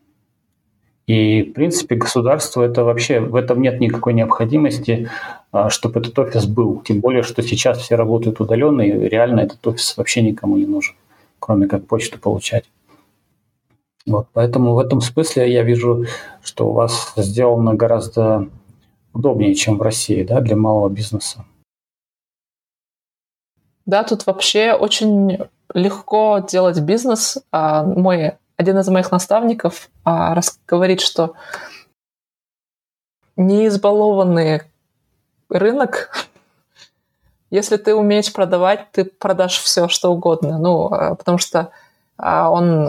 И, 1.06 1.42
в 1.42 1.52
принципе, 1.52 1.94
государство 1.94 2.62
это 2.62 2.82
вообще, 2.82 3.20
в 3.20 3.36
этом 3.36 3.62
нет 3.62 3.78
никакой 3.78 4.12
необходимости, 4.14 5.09
а, 5.52 5.70
чтобы 5.70 6.00
этот 6.00 6.18
офис 6.18 6.46
был. 6.46 6.82
Тем 6.85 7.00
более, 7.00 7.22
что 7.22 7.42
сейчас 7.42 7.78
все 7.78 7.94
работают 7.94 8.40
удаленно, 8.40 8.80
и 8.80 9.09
реально 9.09 9.40
этот 9.40 9.64
офис 9.66 9.96
вообще 9.96 10.22
никому 10.22 10.56
не 10.56 10.66
нужен, 10.66 10.96
кроме 11.38 11.68
как 11.68 11.87
почту 11.87 12.18
получать. 12.18 12.64
Вот, 14.06 14.26
поэтому 14.32 14.74
в 14.74 14.78
этом 14.78 15.00
смысле 15.00 15.52
я 15.52 15.62
вижу, 15.62 16.06
что 16.42 16.70
у 16.70 16.72
вас 16.72 17.12
сделано 17.16 17.74
гораздо 17.74 18.48
удобнее, 19.14 19.55
чем 19.55 19.79
в 19.79 19.83
России, 19.83 20.22
да, 20.22 20.40
для 20.40 20.57
малого 20.57 20.88
бизнеса. 20.90 21.44
Да, 23.87 24.03
тут 24.03 24.27
вообще 24.27 24.72
очень 24.72 25.38
легко 25.72 26.38
делать 26.38 26.81
бизнес. 26.81 27.38
А, 27.53 27.85
мой, 27.85 28.33
один 28.57 28.79
из 28.79 28.88
моих 28.88 29.11
наставников 29.11 29.90
а, 30.05 30.38
говорит, 30.66 31.00
что 31.00 31.35
неизбалованный 33.37 34.62
рынок, 35.48 36.11
если 37.50 37.77
ты 37.77 37.94
умеешь 37.94 38.33
продавать, 38.33 38.90
ты 38.92 39.05
продашь 39.05 39.59
все, 39.59 39.88
что 39.88 40.12
угодно. 40.12 40.59
Ну, 40.59 40.87
а, 40.92 41.14
потому 41.14 41.38
что 41.38 41.70
он 42.16 42.87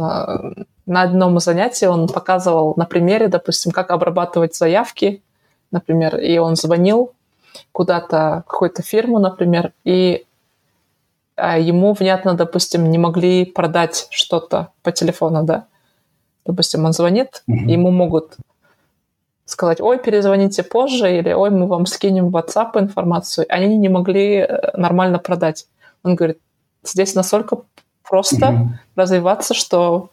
на 0.86 1.02
одном 1.02 1.40
занятии 1.40 1.86
он 1.86 2.08
показывал 2.08 2.76
на 2.78 2.86
примере, 2.86 3.28
допустим, 3.28 3.72
как 3.72 3.90
обрабатывать 3.90 4.56
заявки, 4.56 5.24
например, 5.76 6.18
и 6.18 6.38
он 6.38 6.56
звонил 6.56 7.12
куда-то, 7.72 8.44
какую-то 8.48 8.82
фирму, 8.82 9.20
например, 9.20 9.74
и 9.84 10.26
а, 11.36 11.60
ему, 11.60 11.94
внятно, 11.94 12.34
допустим, 12.34 12.90
не 12.90 12.98
могли 12.98 13.46
продать 13.46 14.08
что-то 14.10 14.70
по 14.82 14.92
телефону, 14.92 15.44
да. 15.44 15.66
Допустим, 16.46 16.86
он 16.86 16.94
звонит, 16.94 17.44
mm-hmm. 17.50 17.72
ему 17.74 17.92
могут 17.92 18.38
сказать, 19.46 19.82
ой, 19.82 20.00
перезвоните 20.00 20.64
позже, 20.64 21.18
или 21.18 21.34
ой, 21.34 21.50
мы 21.50 21.68
вам 21.68 21.86
скинем 21.86 22.30
в 22.30 22.36
WhatsApp 22.36 22.80
информацию. 22.80 23.46
Они 23.50 23.78
не 23.78 23.90
могли 23.90 24.38
э, 24.38 24.78
нормально 24.78 25.20
продать. 25.20 25.68
Он 26.04 26.16
говорит, 26.16 26.40
здесь 26.84 27.16
настолько 27.16 27.58
просто 28.04 28.46
mm-hmm. 28.46 28.68
развиваться, 28.96 29.54
что 29.54 30.10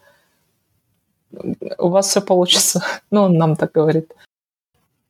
у 1.77 1.89
вас 1.89 2.07
все 2.07 2.21
получится. 2.21 2.83
Ну, 3.11 3.23
он 3.23 3.37
нам 3.37 3.55
так 3.55 3.71
говорит. 3.71 4.13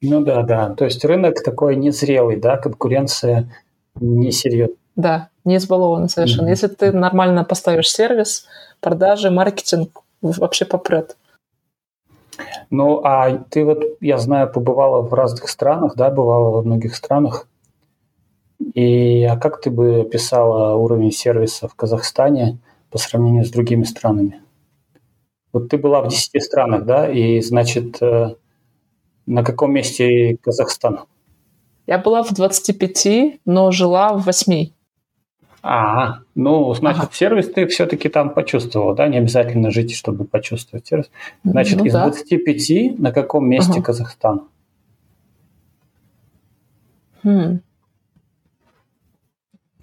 Ну 0.04 0.22
да, 0.22 0.44
да. 0.44 0.70
То 0.76 0.86
есть 0.86 1.04
рынок 1.06 1.42
такой 1.42 1.78
незрелый, 1.78 2.36
да, 2.36 2.58
конкуренция 2.58 3.50
несерьезная. 3.96 4.78
Да, 4.96 5.30
не 5.46 5.56
избалованный 5.56 6.10
совершенно. 6.10 6.48
Mm-hmm. 6.48 6.52
Если 6.52 6.68
ты 6.68 6.92
нормально 6.92 7.46
поставишь 7.46 7.90
сервис, 7.90 8.46
продажи, 8.82 9.32
маркетинг, 9.32 10.02
вообще 10.22 10.66
попрет. 10.66 11.16
Ну, 12.70 13.02
а 13.04 13.38
ты 13.50 13.64
вот, 13.64 13.84
я 14.02 14.18
знаю, 14.18 14.52
побывала 14.52 15.02
в 15.02 15.14
разных 15.14 15.48
странах, 15.48 15.96
да, 15.96 16.10
бывала 16.10 16.50
во 16.52 16.62
многих 16.64 16.96
странах. 16.96 17.48
И 18.74 19.24
а 19.24 19.38
как 19.38 19.62
ты 19.62 19.70
бы 19.70 20.02
описала 20.02 20.76
уровень 20.76 21.12
сервиса 21.12 21.68
в 21.68 21.76
Казахстане 21.76 22.58
по 22.92 22.98
сравнению 22.98 23.46
с 23.46 23.52
другими 23.52 23.84
странами? 23.84 24.42
Вот 25.54 25.70
ты 25.70 25.78
была 25.78 26.02
в 26.02 26.10
10 26.10 26.44
странах, 26.44 26.86
да, 26.86 27.10
и, 27.10 27.40
значит, 27.42 28.02
э, 28.02 28.36
на 29.26 29.44
каком 29.44 29.74
месте 29.74 30.38
Казахстан? 30.42 31.02
Я 31.88 31.98
была 31.98 32.24
в 32.24 32.34
25, 32.34 33.40
но 33.46 33.72
жила 33.72 34.14
в 34.14 34.26
8. 34.26 34.72
А, 35.66 36.20
ну, 36.36 36.74
значит, 36.74 37.04
ага. 37.04 37.14
сервис 37.14 37.50
ты 37.50 37.68
все-таки 37.68 38.10
там 38.10 38.34
почувствовал, 38.34 38.94
да? 38.96 39.08
Не 39.08 39.18
обязательно 39.18 39.72
жить, 39.72 39.96
чтобы 39.96 40.26
почувствовать 40.26 40.88
сервис. 40.88 41.10
Значит, 41.46 41.80
ну, 41.80 41.86
из 41.86 41.94
да. 41.94 42.04
25 42.06 43.00
на 43.00 43.14
каком 43.14 43.48
месте 43.48 43.72
ага. 43.72 43.82
Казахстан? 43.82 44.48
Хм. 47.24 47.62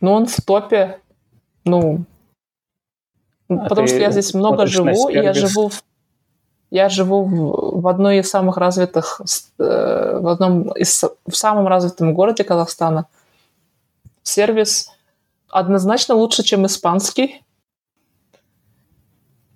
Ну, 0.03 0.12
он 0.12 0.26
в 0.26 0.37
топе. 0.42 1.00
Ну, 1.64 2.05
а 3.48 3.68
потому 3.68 3.87
что 3.87 3.98
я 3.98 4.11
здесь 4.11 4.35
много 4.35 4.66
живу, 4.66 5.09
и 5.09 5.14
я 5.14 5.33
живу 5.33 5.68
в 5.68 5.83
я 6.70 6.88
живу 6.88 7.24
в, 7.24 7.80
в 7.80 7.88
одной 7.88 8.18
из 8.18 8.30
самых 8.30 8.56
развитых, 8.56 9.20
э, 9.59 10.18
в 10.20 10.28
одном 10.28 10.70
из 10.72 11.04
в 11.26 11.37
самом 11.37 11.66
развитом 11.66 12.14
городе 12.14 12.44
Казахстана. 12.44 13.06
Сервис 14.22 14.90
однозначно 15.48 16.14
лучше, 16.14 16.42
чем 16.42 16.66
испанский. 16.66 17.44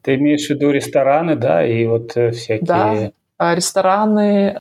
Ты 0.02 0.16
имеешь 0.16 0.46
в 0.46 0.50
виду 0.50 0.70
рестораны, 0.70 1.36
да, 1.36 1.66
и 1.66 1.86
вот 1.86 2.16
э, 2.16 2.32
всякие... 2.32 2.66
Да, 2.66 3.12
а 3.38 3.54
рестораны, 3.54 4.60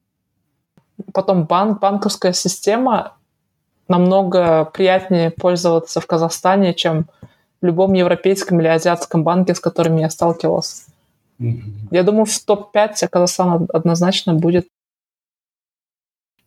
потом 1.13 1.45
банк, 1.45 1.79
банковская 1.79 2.33
система 2.33 3.17
намного 3.87 4.65
приятнее 4.65 5.31
пользоваться 5.31 5.99
в 5.99 6.07
Казахстане, 6.07 6.73
чем 6.73 7.07
в 7.61 7.65
любом 7.65 7.93
европейском 7.93 8.59
или 8.61 8.67
азиатском 8.67 9.23
банке, 9.23 9.55
с 9.55 9.59
которыми 9.59 10.01
я 10.01 10.09
сталкивался. 10.09 10.83
Я 11.39 12.03
думаю, 12.03 12.25
в 12.25 12.39
топ-5 12.39 13.07
Казахстан 13.09 13.67
однозначно 13.73 14.33
будет. 14.33 14.67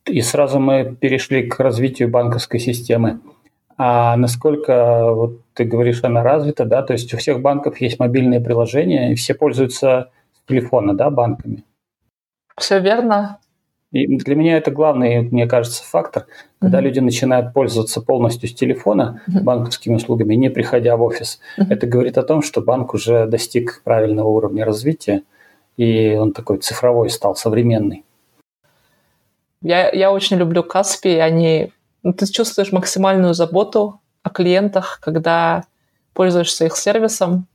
И 0.06 0.20
сразу 0.22 0.60
мы 0.60 0.94
перешли 0.94 1.48
к 1.48 1.58
развитию 1.58 2.08
банковской 2.08 2.60
системы. 2.60 3.20
А 3.76 4.16
насколько, 4.16 5.12
вот 5.12 5.42
ты 5.52 5.64
говоришь, 5.64 6.02
она 6.02 6.22
развита, 6.22 6.64
да, 6.64 6.82
то 6.82 6.92
есть 6.92 7.12
у 7.12 7.18
всех 7.18 7.42
банков 7.42 7.80
есть 7.80 7.98
мобильные 7.98 8.40
приложения, 8.40 9.12
и 9.12 9.14
все 9.16 9.34
пользуются 9.34 10.10
с 10.32 10.48
телефона, 10.48 10.94
да, 10.94 11.10
банками? 11.10 11.64
Все 12.56 12.80
верно. 12.80 13.38
И 13.92 14.06
для 14.18 14.34
меня 14.34 14.56
это 14.56 14.70
главный, 14.70 15.22
мне 15.22 15.46
кажется, 15.46 15.84
фактор, 15.84 16.26
когда 16.60 16.78
mm-hmm. 16.78 16.82
люди 16.82 16.98
начинают 16.98 17.52
пользоваться 17.52 18.00
полностью 18.00 18.48
с 18.48 18.54
телефона 18.54 19.22
mm-hmm. 19.28 19.40
банковскими 19.42 19.94
услугами, 19.94 20.34
не 20.34 20.50
приходя 20.50 20.96
в 20.96 21.02
офис. 21.02 21.40
Mm-hmm. 21.58 21.66
Это 21.70 21.86
говорит 21.86 22.18
о 22.18 22.24
том, 22.24 22.42
что 22.42 22.60
банк 22.60 22.94
уже 22.94 23.26
достиг 23.26 23.82
правильного 23.84 24.28
уровня 24.28 24.64
развития, 24.64 25.22
и 25.76 26.14
он 26.14 26.32
такой 26.32 26.58
цифровой 26.58 27.10
стал, 27.10 27.36
современный. 27.36 28.04
Я, 29.62 29.90
я 29.90 30.12
очень 30.12 30.36
люблю 30.36 30.62
Каспи, 30.62 31.16
они... 31.16 31.72
Ну, 32.02 32.12
ты 32.12 32.26
чувствуешь 32.26 32.72
максимальную 32.72 33.34
заботу 33.34 34.00
о 34.22 34.30
клиентах, 34.30 35.00
когда 35.02 35.64
пользуешься 36.12 36.66
их 36.66 36.76
сервисом, 36.76 37.46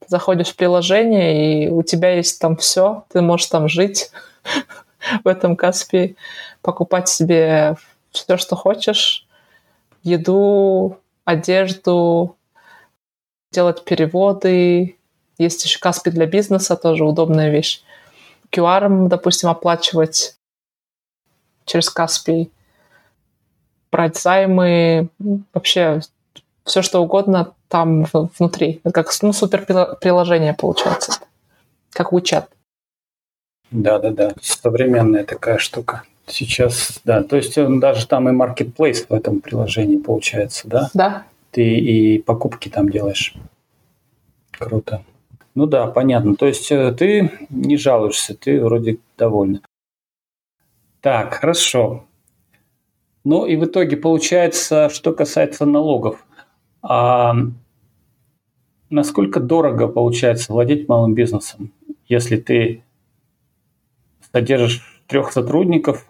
ты 0.00 0.06
заходишь 0.08 0.48
в 0.48 0.56
приложение, 0.56 1.66
и 1.66 1.68
у 1.68 1.82
тебя 1.82 2.14
есть 2.14 2.40
там 2.40 2.56
все, 2.56 3.04
ты 3.12 3.20
можешь 3.20 3.46
там 3.46 3.68
жить 3.68 4.10
в 5.24 5.28
этом 5.28 5.56
Каспи, 5.56 6.16
покупать 6.62 7.08
себе 7.08 7.76
все, 8.10 8.36
что 8.36 8.56
хочешь, 8.56 9.26
еду, 10.02 10.98
одежду, 11.24 12.36
делать 13.52 13.84
переводы. 13.84 14.96
Есть 15.38 15.64
еще 15.64 15.78
Каспи 15.78 16.10
для 16.10 16.26
бизнеса, 16.26 16.76
тоже 16.76 17.04
удобная 17.04 17.50
вещь. 17.50 17.82
QR, 18.50 19.08
допустим, 19.08 19.50
оплачивать 19.50 20.36
через 21.64 21.90
Каспий, 21.90 22.50
брать 23.92 24.16
займы, 24.16 25.08
вообще 25.52 26.00
все 26.64 26.82
что 26.82 27.02
угодно 27.02 27.54
там 27.68 28.04
внутри. 28.38 28.80
Это 28.84 28.92
как 28.92 29.12
ну, 29.22 29.32
супер 29.32 29.64
приложение 30.00 30.54
получается, 30.54 31.20
как 31.90 32.12
WeChat. 32.12 32.46
Да-да-да, 33.70 34.32
современная 34.40 35.24
такая 35.24 35.58
штука. 35.58 36.02
Сейчас, 36.26 37.00
да, 37.04 37.22
то 37.22 37.36
есть 37.36 37.56
он 37.56 37.80
даже 37.80 38.06
там 38.06 38.28
и 38.28 38.32
marketplace 38.32 39.06
в 39.08 39.12
этом 39.12 39.40
приложении 39.40 39.96
получается, 39.96 40.68
да? 40.68 40.90
Да. 40.94 41.24
Ты 41.50 41.62
и 41.62 42.18
покупки 42.18 42.68
там 42.68 42.88
делаешь. 42.88 43.34
Круто. 44.50 45.02
Ну 45.54 45.66
да, 45.66 45.86
понятно. 45.86 46.36
То 46.36 46.46
есть 46.46 46.70
э, 46.70 46.92
ты 46.92 47.32
не 47.48 47.76
жалуешься, 47.76 48.34
ты 48.34 48.62
вроде 48.62 48.98
довольна. 49.16 49.60
Так, 51.00 51.34
хорошо. 51.34 52.04
Ну 53.24 53.46
и 53.46 53.56
в 53.56 53.64
итоге 53.64 53.96
получается, 53.96 54.88
что 54.88 55.12
касается 55.12 55.64
налогов. 55.64 56.24
А 56.82 57.34
насколько 58.90 59.40
дорого 59.40 59.88
получается 59.88 60.52
владеть 60.52 60.88
малым 60.88 61.14
бизнесом, 61.14 61.72
если 62.06 62.36
ты 62.36 62.84
содержишь 64.32 64.82
трех 65.06 65.32
сотрудников, 65.32 66.06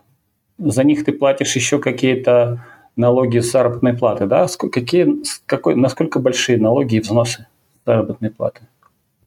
за 0.59 0.85
них 0.85 1.05
ты 1.05 1.13
платишь 1.13 1.55
еще 1.55 1.79
какие-то 1.79 2.65
налоги 2.97 3.39
с 3.39 3.53
заработной 3.53 3.95
платы, 3.95 4.27
да? 4.27 4.47
Какие, 4.49 5.23
какой, 5.47 5.77
насколько 5.77 6.19
большие 6.19 6.59
налоги 6.59 6.97
и 6.97 7.01
взносы 7.01 7.47
заработной 7.87 8.31
платы, 8.31 8.63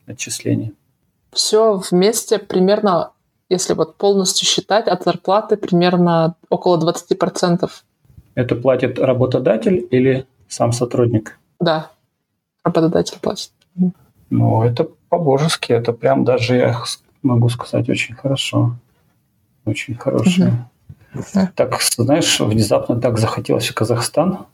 отчисления? 0.05 0.73
Все 1.31 1.81
вместе 1.89 2.37
примерно, 2.37 3.11
если 3.49 3.73
вот 3.73 3.95
полностью 3.95 4.45
считать, 4.45 4.87
от 4.87 5.03
зарплаты 5.03 5.55
примерно 5.55 6.35
около 6.49 6.77
20%. 6.77 7.69
Это 8.35 8.55
платит 8.55 8.99
работодатель 8.99 9.87
или 9.89 10.25
сам 10.49 10.73
сотрудник? 10.73 11.39
Да, 11.59 11.91
работодатель 12.63 13.17
платит. 13.21 13.51
Ну, 14.29 14.63
это 14.63 14.87
по-божески, 15.09 15.71
это 15.71 15.93
прям 15.93 16.25
даже, 16.25 16.55
я 16.55 16.73
могу 17.23 17.49
сказать, 17.49 17.89
очень 17.89 18.15
хорошо. 18.15 18.75
Очень 19.65 19.95
хорошо. 19.95 20.43
Угу. 21.13 21.49
Так, 21.55 21.81
знаешь, 21.81 22.39
внезапно 22.39 22.99
так 22.99 23.17
захотелось 23.17 23.67
в 23.67 23.73
Казахстан. 23.73 24.45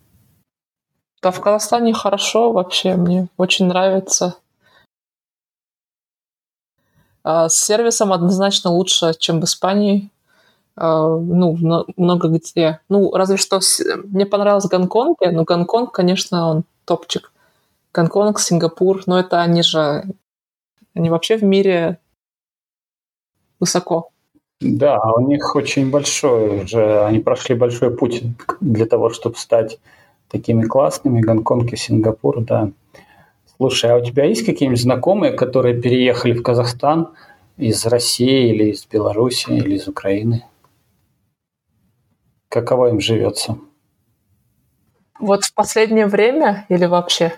Да, 1.22 1.32
в 1.32 1.40
Казахстане 1.40 1.94
хорошо 1.94 2.52
вообще, 2.52 2.96
мне 2.96 3.28
очень 3.38 3.68
нравится. 3.68 4.36
А, 7.24 7.50
с 7.50 7.56
сервисом 7.56 8.14
однозначно 8.14 8.72
лучше, 8.72 9.14
чем 9.18 9.42
в 9.42 9.44
Испании. 9.44 10.10
А, 10.76 11.18
ну, 11.18 11.58
много 11.98 12.28
где. 12.30 12.80
Ну, 12.90 13.12
разве 13.12 13.38
что 13.38 13.60
мне 14.06 14.26
понравилось 14.26 14.68
Гонконг, 14.68 15.20
но 15.22 15.44
Гонконг, 15.44 15.92
конечно, 15.92 16.50
он 16.50 16.64
топчик. 16.86 17.32
Гонконг, 17.94 18.40
Сингапур, 18.40 19.04
но 19.08 19.20
это 19.20 19.42
они 19.42 19.64
же, 19.64 20.06
они 20.94 21.10
вообще 21.10 21.38
в 21.38 21.44
мире 21.44 22.00
высоко. 23.60 24.10
Да, 24.60 25.00
у 25.14 25.22
них 25.22 25.56
очень 25.56 25.92
большой 25.92 26.64
уже, 26.64 27.06
они 27.06 27.20
прошли 27.20 27.56
большой 27.56 27.96
путь 27.96 28.24
для 28.60 28.86
того, 28.86 29.12
чтобы 29.12 29.38
стать 29.38 29.80
такими 30.30 30.64
классными. 30.64 31.22
Гонконг 31.22 31.74
и 31.74 31.78
Сингапур, 31.78 32.42
да. 32.42 32.72
Слушай, 33.58 33.92
а 33.92 33.98
у 33.98 34.04
тебя 34.04 34.26
есть 34.26 34.46
какие-нибудь 34.46 34.82
знакомые, 34.82 35.34
которые 35.34 35.80
переехали 35.80 36.34
в 36.34 36.44
Казахстан 36.44 37.10
из 37.58 37.86
России 37.86 38.50
или 38.50 38.72
из 38.72 38.86
Беларуси 38.86 39.50
или 39.50 39.76
из 39.76 39.88
Украины? 39.88 40.44
Каково 42.50 42.90
им 42.90 43.00
живется? 43.00 43.58
Вот 45.20 45.44
в 45.44 45.54
последнее 45.54 46.08
время 46.08 46.66
или 46.70 46.86
вообще? 46.86 47.34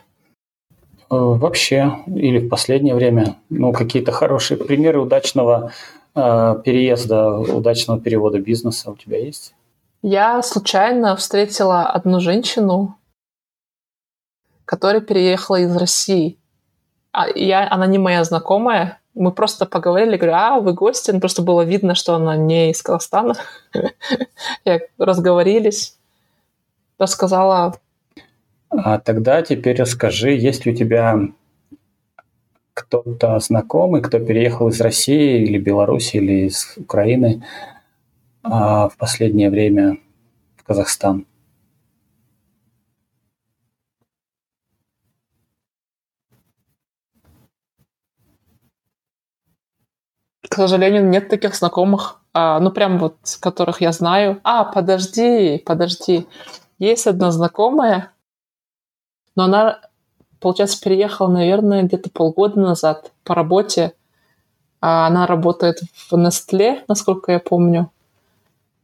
Э, 1.10 1.16
вообще, 1.16 1.94
или 2.08 2.40
в 2.40 2.50
последнее 2.50 2.96
время. 2.96 3.38
Ну, 3.50 3.72
какие-то 3.74 4.12
хорошие 4.12 4.58
примеры 4.58 5.00
удачного 5.00 5.72
переезда, 6.14 7.32
удачного 7.32 8.00
перевода 8.00 8.40
бизнеса 8.40 8.92
у 8.92 8.96
тебя 8.96 9.20
есть? 9.20 9.54
Я 10.02 10.42
случайно 10.42 11.16
встретила 11.16 11.88
одну 11.88 12.20
женщину, 12.20 12.96
которая 14.66 15.02
переехала 15.02 15.58
из 15.58 15.76
России. 15.76 16.38
А 17.12 17.28
я, 17.28 17.68
она 17.70 17.86
не 17.88 17.98
моя 17.98 18.24
знакомая. 18.24 19.00
Мы 19.14 19.32
просто 19.32 19.66
поговорили, 19.66 20.18
говорю, 20.18 20.36
а, 20.36 20.60
вы 20.60 20.74
гости? 20.74 21.12
Ну, 21.12 21.20
просто 21.20 21.42
было 21.42 21.64
видно, 21.64 21.96
что 21.96 22.16
она 22.16 22.38
не 22.38 22.72
из 22.72 22.82
Казахстана. 22.82 23.36
Разговорились 24.98 26.00
рассказала. 27.00 27.80
А 28.70 29.00
тогда 29.00 29.42
теперь 29.42 29.78
расскажи, 29.78 30.32
есть 30.32 30.66
ли 30.66 30.74
у 30.74 30.76
тебя 30.76 31.18
кто-то 32.80 33.40
знакомый, 33.40 34.02
кто 34.02 34.20
переехал 34.20 34.70
из 34.70 34.80
России 34.80 35.44
или 35.44 35.58
Беларуси 35.58 36.18
или 36.18 36.48
из 36.48 36.74
Украины 36.78 37.44
а, 38.44 38.88
в 38.90 38.98
последнее 38.98 39.50
время 39.50 39.98
в 40.56 40.64
Казахстан? 40.64 41.26
К 50.50 50.56
сожалению, 50.56 51.08
нет 51.08 51.30
таких 51.30 51.56
знакомых, 51.56 52.22
а, 52.34 52.60
ну 52.60 52.72
прям 52.72 52.98
вот, 52.98 53.18
которых 53.40 53.82
я 53.82 53.92
знаю. 53.92 54.40
А, 54.44 54.64
подожди, 54.64 55.62
подожди. 55.66 56.28
Есть 56.80 57.08
одна 57.08 57.32
знакомая, 57.32 58.12
но 59.36 59.44
она, 59.44 59.82
получается, 60.40 60.82
переехала, 60.82 61.30
наверное, 61.30 61.84
где-то 61.84 62.10
полгода 62.10 62.60
назад 62.60 63.12
по 63.24 63.36
работе. 63.36 63.94
А 64.82 65.08
она 65.08 65.28
работает 65.28 65.80
в 66.10 66.14
Nestle, 66.14 66.84
насколько 66.88 67.32
я 67.32 67.40
помню. 67.40 67.92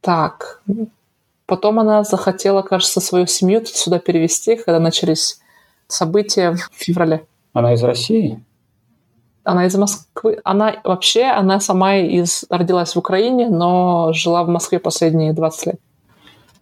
Так. 0.00 0.62
Потом 1.46 1.78
она 1.78 2.04
захотела, 2.04 2.62
кажется, 2.62 3.00
свою 3.00 3.26
семью 3.26 3.64
сюда 3.64 3.98
перевести, 3.98 4.56
когда 4.56 4.78
начались 4.78 5.40
события 5.88 6.52
в 6.52 6.70
феврале. 6.72 7.24
Она 7.52 7.72
из 7.72 7.82
России? 7.82 8.42
Она 9.44 9.66
из 9.66 9.76
Москвы. 9.76 10.40
Она 10.44 10.76
вообще, 10.82 11.24
она 11.24 11.60
сама 11.60 11.96
из, 11.96 12.44
родилась 12.50 12.94
в 12.94 12.98
Украине, 12.98 13.48
но 13.48 14.12
жила 14.12 14.42
в 14.42 14.48
Москве 14.48 14.78
последние 14.80 15.32
20 15.32 15.66
лет. 15.66 15.76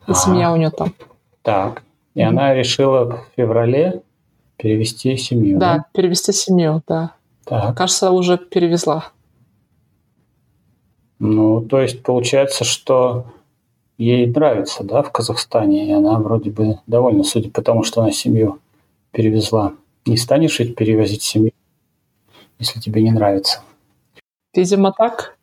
И 0.07 0.13
а, 0.13 0.15
семья 0.15 0.53
у 0.53 0.57
нее 0.57 0.71
там. 0.71 0.93
Так. 1.43 1.83
И 2.15 2.21
mm-hmm. 2.21 2.25
она 2.25 2.55
решила 2.55 3.05
в 3.05 3.27
феврале 3.37 4.03
перевести 4.65 5.15
семью. 5.19 5.59
Да, 5.59 5.77
да? 5.77 5.85
перевести 5.93 6.33
семью, 6.33 6.83
да. 6.89 7.13
Так. 7.45 7.77
Кажется, 7.77 8.11
уже 8.11 8.39
перевезла. 8.39 9.13
Ну, 11.19 11.61
то 11.61 11.83
есть 11.83 12.03
получается, 12.03 12.65
что 12.65 13.27
ей 13.99 14.27
нравится, 14.27 14.83
да, 14.83 15.03
в 15.03 15.13
Казахстане, 15.13 15.87
и 15.87 15.93
она 15.93 16.19
вроде 16.19 16.51
бы 16.51 16.79
довольна, 16.87 17.25
судя 17.25 17.51
по 17.51 17.61
тому, 17.61 17.83
что 17.83 18.01
она 18.01 18.11
семью 18.11 18.59
перевезла. 19.11 19.75
Не 20.07 20.17
станешь 20.17 20.59
ведь 20.59 20.77
перевозить 20.77 21.23
семью, 21.23 21.53
если 22.59 22.81
тебе 22.81 23.03
не 23.03 23.13
нравится? 23.13 23.61
Видимо, 24.55 24.93
так. 24.97 25.37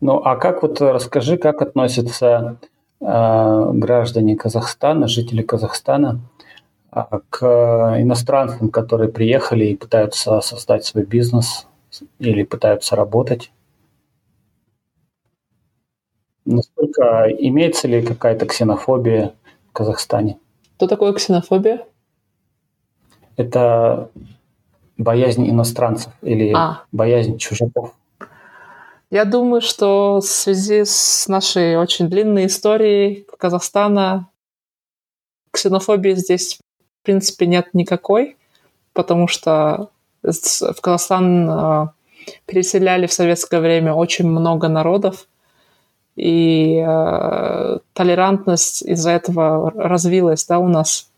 Ну, 0.00 0.16
а 0.24 0.34
как 0.34 0.62
вот 0.62 0.80
расскажи, 0.80 1.36
как 1.36 1.62
относится 1.62 2.58
граждане 3.00 4.36
Казахстана, 4.36 5.08
жители 5.08 5.42
Казахстана, 5.42 6.20
а, 6.90 7.20
к 7.28 7.44
иностранцам, 8.00 8.70
которые 8.70 9.10
приехали 9.10 9.66
и 9.66 9.76
пытаются 9.76 10.40
создать 10.40 10.84
свой 10.84 11.04
бизнес 11.04 11.66
или 12.18 12.42
пытаются 12.42 12.96
работать. 12.96 13.52
Насколько 16.46 17.26
имеется 17.38 17.88
ли 17.88 18.02
какая-то 18.02 18.46
ксенофобия 18.46 19.34
в 19.68 19.72
Казахстане? 19.72 20.38
Что 20.76 20.86
такое 20.86 21.12
ксенофобия? 21.12 21.84
Это 23.36 24.10
боязнь 24.96 25.48
иностранцев 25.48 26.12
или 26.22 26.52
а. 26.56 26.84
боязнь 26.92 27.36
чужаков? 27.36 27.94
Я 29.10 29.24
думаю, 29.24 29.60
что 29.60 30.20
в 30.20 30.26
связи 30.26 30.84
с 30.84 31.28
нашей 31.28 31.76
очень 31.76 32.08
длинной 32.08 32.46
историей 32.46 33.26
Казахстана 33.38 34.28
ксенофобии 35.52 36.14
здесь, 36.14 36.58
в 37.02 37.04
принципе, 37.04 37.46
нет 37.46 37.68
никакой, 37.72 38.36
потому 38.92 39.28
что 39.28 39.90
в 40.22 40.80
Казахстан 40.80 41.48
а, 41.48 41.94
переселяли 42.46 43.06
в 43.06 43.12
советское 43.12 43.60
время 43.60 43.94
очень 43.94 44.26
много 44.26 44.68
народов, 44.68 45.28
и 46.16 46.82
э, 46.84 47.78
толерантность 47.92 48.82
из-за 48.82 49.10
этого 49.10 49.70
развилась, 49.70 50.46
да, 50.46 50.58
у 50.58 50.66
нас 50.66 51.10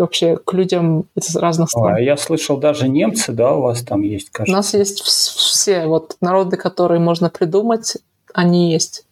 вообще 0.00 0.36
к 0.36 0.52
людям 0.52 1.06
из 1.14 1.34
разных 1.36 1.70
стран. 1.70 1.94
А 1.94 2.00
я 2.00 2.16
слышал, 2.16 2.56
даже 2.56 2.88
немцы, 2.88 3.32
да, 3.32 3.54
у 3.54 3.62
вас 3.62 3.82
там 3.82 4.02
есть, 4.02 4.30
кажется? 4.30 4.52
У 4.52 4.56
нас 4.56 4.74
есть 4.74 5.02
все 5.02 5.86
вот 5.86 6.16
народы, 6.20 6.56
которые 6.56 7.00
можно 7.00 7.30
придумать, 7.30 7.96
они 8.34 8.72
есть. 8.72 9.04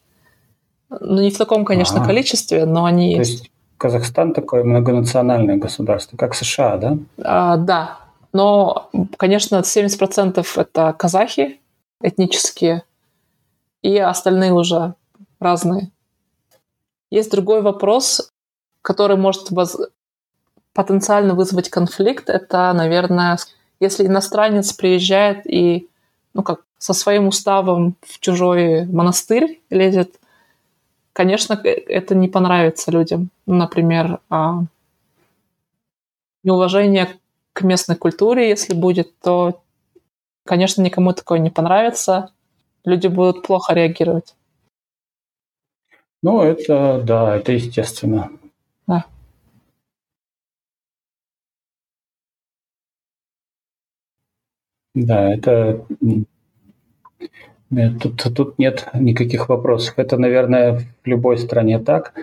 Ну, 0.88 1.20
не 1.20 1.31
в 1.31 1.38
таком, 1.38 1.64
конечно, 1.64 2.03
а, 2.03 2.07
количестве, 2.07 2.64
но 2.64 2.85
они 2.85 3.14
то 3.14 3.20
есть. 3.20 3.33
есть 3.33 3.51
Казахстан 3.79 4.33
такое 4.33 4.64
многонациональное 4.64 5.57
государство, 5.57 6.16
как 6.16 6.35
США, 6.35 6.77
да? 6.77 6.99
А, 7.18 7.57
да, 7.57 7.99
но, 8.33 8.90
конечно, 9.16 9.57
70% 9.57 10.46
это 10.57 10.94
казахи 10.99 11.61
этнические, 12.03 12.83
и 13.83 13.96
остальные 13.99 14.53
уже 14.53 14.94
разные. 15.40 15.90
Есть 17.11 17.31
другой 17.31 17.62
вопрос, 17.62 18.31
который 18.83 19.16
может 19.16 19.51
воз... 19.51 19.77
потенциально 20.77 21.35
вызвать 21.35 21.71
конфликт. 21.71 22.29
Это, 22.29 22.71
наверное, 22.75 23.39
если 23.81 24.07
иностранец 24.07 24.75
приезжает 24.75 25.47
и, 25.47 25.89
ну 26.35 26.43
как, 26.43 26.61
со 26.77 26.93
своим 26.93 27.29
уставом 27.29 27.97
в 28.03 28.21
чужой 28.21 28.85
монастырь 28.85 29.62
лезет, 29.71 30.21
конечно, 31.15 31.55
это 31.65 32.15
не 32.15 32.29
понравится 32.29 32.91
людям. 32.91 33.31
Например, 33.47 34.21
а, 34.29 34.65
неуважение 36.45 37.09
к 37.55 37.62
местной 37.62 37.97
культуре, 37.97 38.51
если 38.51 38.75
будет, 38.75 39.19
то, 39.21 39.62
конечно, 40.45 40.83
никому 40.83 41.15
такое 41.15 41.39
не 41.39 41.49
понравится. 41.49 42.33
Люди 42.85 43.07
будут 43.07 43.47
плохо 43.47 43.73
реагировать. 43.73 44.35
Ну, 46.23 46.43
это, 46.43 47.01
да, 47.03 47.37
это 47.37 47.53
естественно. 47.53 48.31
Да. 48.87 49.07
Да, 54.97 55.33
это 55.33 55.85
тут, 58.01 58.35
тут 58.35 58.59
нет 58.59 58.89
никаких 58.95 59.49
вопросов. 59.49 59.95
Это, 59.99 60.17
наверное, 60.17 60.81
в 60.81 61.07
любой 61.07 61.39
стране 61.39 61.79
так. 61.79 62.15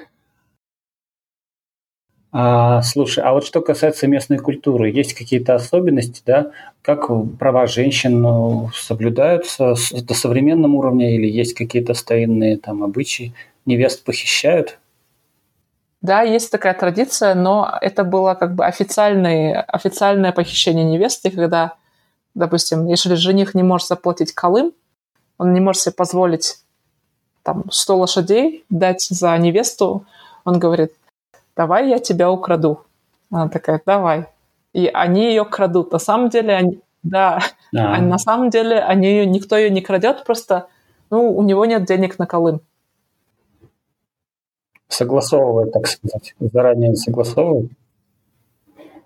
А, 2.32 2.82
слушай, 2.82 3.24
а 3.24 3.34
вот 3.34 3.46
что 3.46 3.62
касается 3.62 4.08
местной 4.08 4.40
культуры, 4.40 4.90
есть 4.90 5.14
какие-то 5.14 5.54
особенности, 5.54 6.24
да? 6.26 6.52
Как 6.82 7.08
права 7.38 7.68
женщин 7.68 8.22
ну, 8.22 8.70
соблюдаются 8.74 9.76
до 9.92 10.14
современного 10.16 10.72
уровня 10.72 11.16
или 11.16 11.28
есть 11.28 11.54
какие-то 11.54 11.94
старинные 11.94 12.58
там 12.58 12.84
обычаи? 12.84 13.34
невест 13.66 14.04
похищают? 14.04 14.80
Да, 16.02 16.22
есть 16.22 16.52
такая 16.52 16.74
традиция, 16.74 17.36
но 17.36 17.78
это 17.82 18.04
было 18.04 18.34
как 18.34 18.56
бы 18.56 18.66
официальное, 18.66 19.62
официальное 19.62 20.32
похищение 20.34 20.84
невесты, 20.84 21.30
когда, 21.30 21.76
допустим, 22.36 22.88
если 22.88 23.16
жених 23.16 23.56
не 23.56 23.64
может 23.64 23.88
заплатить 23.88 24.34
колым, 24.34 24.74
он 25.38 25.54
не 25.54 25.60
может 25.60 25.82
себе 25.82 25.94
позволить 25.94 26.60
там 27.44 27.64
100 27.70 27.98
лошадей 27.98 28.66
дать 28.70 29.02
за 29.02 29.38
невесту, 29.38 30.06
он 30.46 30.60
говорит, 30.60 30.94
давай 31.56 31.90
я 31.90 32.00
тебя 32.00 32.32
украду. 32.32 32.86
Она 33.32 33.50
такая, 33.50 33.82
давай. 33.86 34.28
И 34.74 34.88
они 34.88 35.28
ее 35.28 35.46
крадут. 35.46 35.92
На 35.92 36.00
самом 36.00 36.30
деле, 36.30 36.54
они, 36.54 36.80
да, 37.04 37.42
а. 37.76 38.00
на 38.00 38.18
самом 38.18 38.50
деле 38.50 38.80
они 38.80 39.08
ее, 39.08 39.26
никто 39.26 39.58
ее 39.58 39.70
не 39.70 39.82
крадет, 39.82 40.24
просто 40.24 40.68
ну, 41.10 41.36
у 41.36 41.44
него 41.44 41.66
нет 41.66 41.86
денег 41.86 42.18
на 42.18 42.26
колым 42.26 42.62
согласовывает, 44.94 45.74
так 45.74 45.88
сказать, 45.88 46.36
заранее 46.40 46.96
согласовывает. 46.96 47.72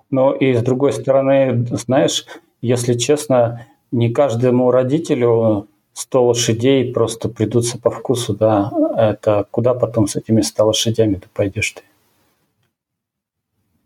Но 0.09 0.33
и 0.33 0.53
с 0.53 0.61
другой 0.61 0.93
стороны, 0.93 1.65
знаешь, 1.71 2.25
если 2.61 2.93
честно, 2.93 3.65
не 3.91 4.09
каждому 4.09 4.71
родителю 4.71 5.67
100 5.93 6.25
лошадей 6.25 6.93
просто 6.93 7.29
придутся 7.29 7.79
по 7.79 7.89
вкусу, 7.89 8.33
да, 8.33 8.71
это 8.97 9.47
куда 9.51 9.73
потом 9.73 10.07
с 10.07 10.15
этими 10.15 10.41
100 10.41 10.65
лошадями 10.65 11.15
ты 11.15 11.27
пойдешь 11.33 11.71
ты? 11.71 11.81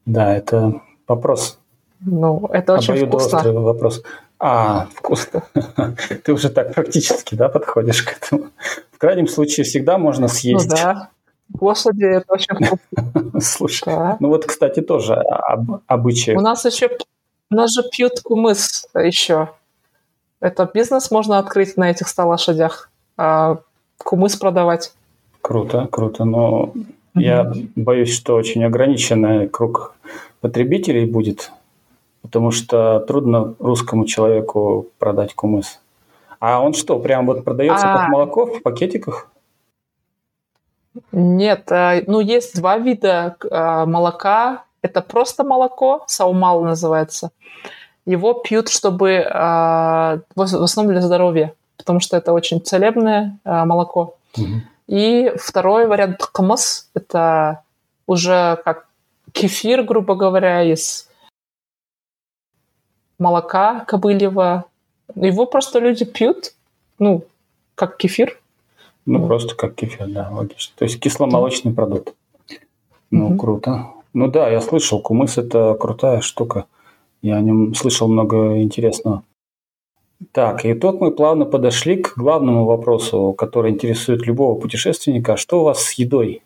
Да, 0.05 0.35
это 0.35 0.81
вопрос. 1.07 1.59
Ну, 2.01 2.47
это 2.51 2.73
очень 2.73 3.05
вкусно. 3.05 3.53
вопрос. 3.53 4.03
А, 4.39 4.87
вкусно. 4.95 5.43
Ты 6.23 6.33
уже 6.33 6.49
так 6.49 6.73
практически, 6.73 7.35
да, 7.35 7.47
подходишь 7.47 8.01
к 8.01 8.17
этому. 8.17 8.49
В 8.91 8.97
крайнем 8.97 9.27
случае 9.27 9.65
всегда 9.65 9.99
можно 9.99 10.27
съесть. 10.27 10.67
Ну 10.67 10.75
да. 10.75 11.09
Лошади 11.59 12.05
это 12.05 12.25
очень 12.33 12.55
вкусно. 12.55 13.39
Слушай, 13.41 13.83
да. 13.85 14.17
ну 14.19 14.29
вот, 14.29 14.45
кстати, 14.45 14.81
тоже 14.81 15.13
об, 15.13 15.81
обычаи. 15.85 16.31
У 16.31 16.41
нас 16.41 16.65
еще, 16.65 16.89
у 17.51 17.55
нас 17.55 17.73
же 17.73 17.83
пьют 17.83 18.21
кумыс 18.21 18.87
еще. 18.95 19.49
Это 20.39 20.69
бизнес 20.73 21.11
можно 21.11 21.37
открыть 21.37 21.77
на 21.77 21.91
этих 21.91 22.07
100 22.07 22.27
лошадях, 22.27 22.89
а 23.17 23.59
кумыс 23.97 24.35
продавать. 24.35 24.93
Круто, 25.41 25.87
круто. 25.91 26.23
Но 26.23 26.71
mm-hmm. 26.73 27.21
я 27.21 27.53
боюсь, 27.75 28.13
что 28.13 28.35
очень 28.35 28.63
ограниченный 28.63 29.47
круг 29.47 29.95
потребителей 30.39 31.05
будет, 31.05 31.51
потому 32.21 32.51
что 32.51 33.01
трудно 33.01 33.53
русскому 33.59 34.05
человеку 34.05 34.87
продать 34.97 35.35
кумыс. 35.35 35.79
А 36.39 36.59
он 36.59 36.73
что, 36.73 36.99
прям 36.99 37.27
вот 37.27 37.43
продается 37.43 37.91
а... 37.91 37.97
как 37.97 38.09
молоко 38.09 38.45
в 38.47 38.63
пакетиках? 38.63 39.27
Нет, 41.11 41.71
э, 41.71 42.03
ну 42.07 42.19
есть 42.19 42.55
два 42.55 42.77
вида 42.77 43.37
э, 43.43 43.85
молока. 43.85 44.65
Это 44.81 45.01
просто 45.01 45.43
молоко, 45.43 46.03
саумал 46.07 46.63
называется. 46.63 47.31
Его 48.05 48.33
пьют, 48.33 48.69
чтобы 48.69 49.09
э, 49.09 49.29
в 49.29 50.41
основном 50.41 50.93
для 50.93 51.01
здоровья, 51.01 51.53
потому 51.77 51.99
что 51.99 52.17
это 52.17 52.33
очень 52.33 52.61
целебное 52.61 53.37
молоко. 53.43 54.15
Угу. 54.37 54.61
И 54.87 55.31
второй 55.37 55.87
вариант 55.87 56.25
камас– 56.25 56.89
это 56.93 57.63
уже 58.07 58.59
как 58.65 58.87
кефир, 59.31 59.83
грубо 59.83 60.15
говоря, 60.15 60.63
из 60.63 61.07
молока 63.17 63.85
кобыльего. 63.85 64.65
Его 65.15 65.45
просто 65.45 65.79
люди 65.79 66.03
пьют, 66.03 66.53
ну, 66.99 67.23
как 67.75 67.97
кефир. 67.97 68.41
Ну, 69.05 69.25
просто 69.25 69.55
как 69.55 69.75
кефир, 69.75 70.07
да, 70.07 70.29
логично. 70.29 70.73
То 70.77 70.85
есть 70.85 70.99
кисломолочный 70.99 71.73
продукт. 71.73 72.13
Ну, 73.11 73.27
угу. 73.27 73.37
круто. 73.37 73.85
Ну 74.13 74.27
да, 74.27 74.49
я 74.49 74.61
слышал, 74.61 75.01
кумыс– 75.01 75.37
это 75.37 75.75
крутая 75.79 76.21
штука. 76.21 76.65
Я 77.21 77.37
о 77.37 77.41
нем 77.41 77.73
слышал 77.75 78.07
много 78.07 78.61
интересного. 78.61 79.23
Так, 80.33 80.65
и 80.65 80.73
тут 80.73 81.01
мы 81.01 81.11
плавно 81.11 81.45
подошли 81.45 81.97
к 81.97 82.13
главному 82.17 82.65
вопросу, 82.65 83.33
который 83.33 83.71
интересует 83.71 84.25
любого 84.27 84.59
путешественника. 84.59 85.37
Что 85.37 85.61
у 85.61 85.63
вас 85.63 85.83
с 85.83 85.93
едой? 85.93 86.43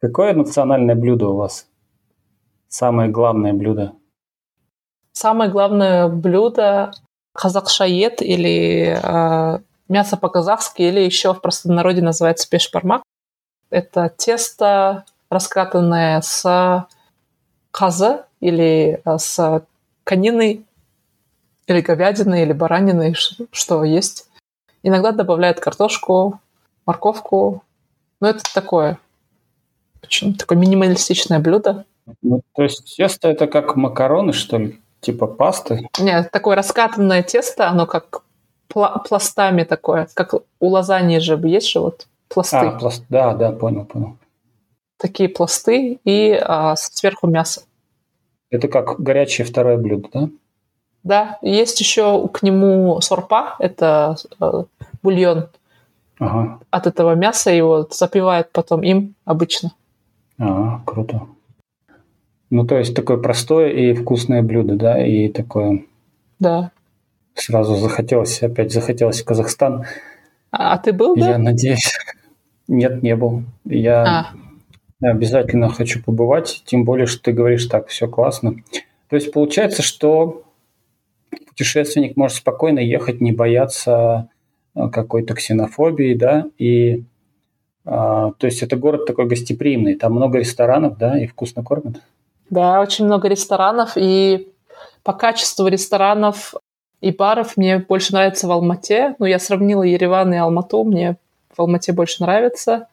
Какое 0.00 0.34
национальное 0.34 0.94
блюдо 0.94 1.28
у 1.28 1.36
вас? 1.36 1.66
Самое 2.68 3.08
главное 3.08 3.54
блюдо? 3.54 3.92
Самое 5.12 5.50
главное 5.50 6.08
блюдо– 6.08 6.92
казахшаед 7.32 8.20
или 8.20 8.98
э, 9.02 9.58
мясо 9.88 10.16
по-казахски 10.16 10.82
или 10.82 11.00
еще 11.00 11.32
в 11.32 11.40
простонародье 11.40 12.02
называется 12.02 12.48
пешпармак. 12.48 13.02
Это 13.70 14.12
тесто, 14.16 15.04
раскатанное 15.30 16.20
с 16.20 16.86
каза 17.70 18.26
или 18.40 19.00
э, 19.04 19.18
с 19.18 19.62
кониной 20.04 20.64
или 21.66 21.80
говядиной, 21.80 22.42
или 22.42 22.52
бараниной, 22.52 23.14
что 23.52 23.84
есть. 23.84 24.28
Иногда 24.82 25.12
добавляют 25.12 25.60
картошку, 25.60 26.40
морковку. 26.86 27.62
Но 28.20 28.28
это 28.28 28.42
такое, 28.54 28.98
очень 30.02 30.34
такое 30.34 30.56
минималистичное 30.58 31.38
блюдо. 31.38 31.84
Ну, 32.22 32.40
то 32.54 32.62
есть 32.62 32.96
тесто 32.96 33.28
это 33.28 33.46
как 33.46 33.76
макароны, 33.76 34.32
что 34.32 34.56
ли? 34.56 34.80
Типа 35.00 35.26
пасты? 35.26 35.88
Нет, 35.98 36.30
такое 36.32 36.56
раскатанное 36.56 37.22
тесто, 37.22 37.68
оно 37.68 37.86
как 37.86 38.22
пла- 38.68 39.00
пластами 39.06 39.64
такое, 39.64 40.08
как 40.14 40.34
у 40.34 40.68
лазаньи 40.68 41.18
же 41.18 41.38
есть 41.44 41.68
же 41.68 41.80
вот 41.80 42.06
пласты. 42.28 42.56
А, 42.56 42.70
пласт, 42.72 43.04
да, 43.08 43.34
да, 43.34 43.52
понял, 43.52 43.84
понял. 43.84 44.16
Такие 44.98 45.28
пласты 45.28 46.00
и 46.04 46.32
а, 46.32 46.74
сверху 46.76 47.28
мясо. 47.28 47.62
Это 48.50 48.68
как 48.68 49.00
горячее 49.00 49.46
второе 49.46 49.76
блюдо, 49.76 50.08
да? 50.12 50.28
Да, 51.04 51.38
есть 51.42 51.78
еще 51.80 52.28
к 52.28 52.42
нему 52.42 53.00
сорпа, 53.00 53.54
это 53.60 54.16
э, 54.40 54.64
бульон. 55.02 55.48
Ага. 56.18 56.60
От 56.70 56.86
этого 56.86 57.14
мяса 57.14 57.50
его 57.50 57.86
запивают 57.90 58.50
потом 58.50 58.82
им 58.82 59.14
обычно. 59.24 59.72
А, 60.38 60.80
круто. 60.84 61.28
Ну, 62.50 62.66
то 62.66 62.78
есть 62.78 62.94
такое 62.94 63.18
простое 63.18 63.70
и 63.70 63.94
вкусное 63.94 64.42
блюдо, 64.42 64.74
да, 64.74 65.04
и 65.04 65.28
такое... 65.28 65.84
Да. 66.38 66.72
Сразу 67.34 67.76
захотелось, 67.76 68.42
опять 68.42 68.72
захотелось 68.72 69.22
в 69.22 69.24
Казахстан. 69.24 69.84
А, 70.50 70.72
а 70.72 70.78
ты 70.78 70.92
был, 70.92 71.14
да? 71.14 71.30
Я 71.30 71.38
надеюсь. 71.38 71.96
Нет, 72.66 73.02
не 73.02 73.14
был. 73.14 73.44
Я 73.64 74.02
а. 74.02 74.26
Обязательно 75.00 75.68
хочу 75.68 76.02
побывать, 76.02 76.62
тем 76.64 76.84
более, 76.84 77.06
что 77.06 77.22
ты 77.22 77.32
говоришь 77.32 77.66
так, 77.66 77.88
все 77.88 78.08
классно. 78.08 78.56
То 79.08 79.16
есть 79.16 79.32
получается, 79.32 79.82
что 79.82 80.44
путешественник 81.46 82.16
может 82.16 82.38
спокойно 82.38 82.80
ехать, 82.80 83.20
не 83.20 83.32
бояться 83.32 84.28
э, 84.74 84.88
какой-то 84.88 85.34
ксенофобии, 85.34 86.14
да, 86.14 86.46
и 86.58 87.04
а, 87.90 88.32
то 88.32 88.46
есть 88.46 88.62
это 88.62 88.76
город 88.76 89.06
такой 89.06 89.26
гостеприимный, 89.26 89.94
там 89.94 90.12
много 90.12 90.38
ресторанов, 90.38 90.98
да, 90.98 91.18
и 91.18 91.26
вкусно 91.26 91.64
кормят. 91.64 92.02
Да, 92.50 92.80
очень 92.80 93.06
много 93.06 93.28
ресторанов, 93.28 93.92
и 93.96 94.48
по 95.02 95.14
качеству 95.14 95.68
ресторанов 95.68 96.54
и 97.00 97.12
баров 97.12 97.56
мне 97.56 97.78
больше 97.78 98.12
нравится 98.12 98.46
в 98.46 98.52
Алмате. 98.52 99.14
Ну, 99.18 99.26
я 99.26 99.38
сравнила 99.38 99.82
Ереван 99.82 100.34
и 100.34 100.36
Алмату, 100.36 100.84
мне 100.84 101.16
в 101.54 101.60
Алмате 101.60 101.92
больше 101.92 102.22
нравится. 102.22 102.88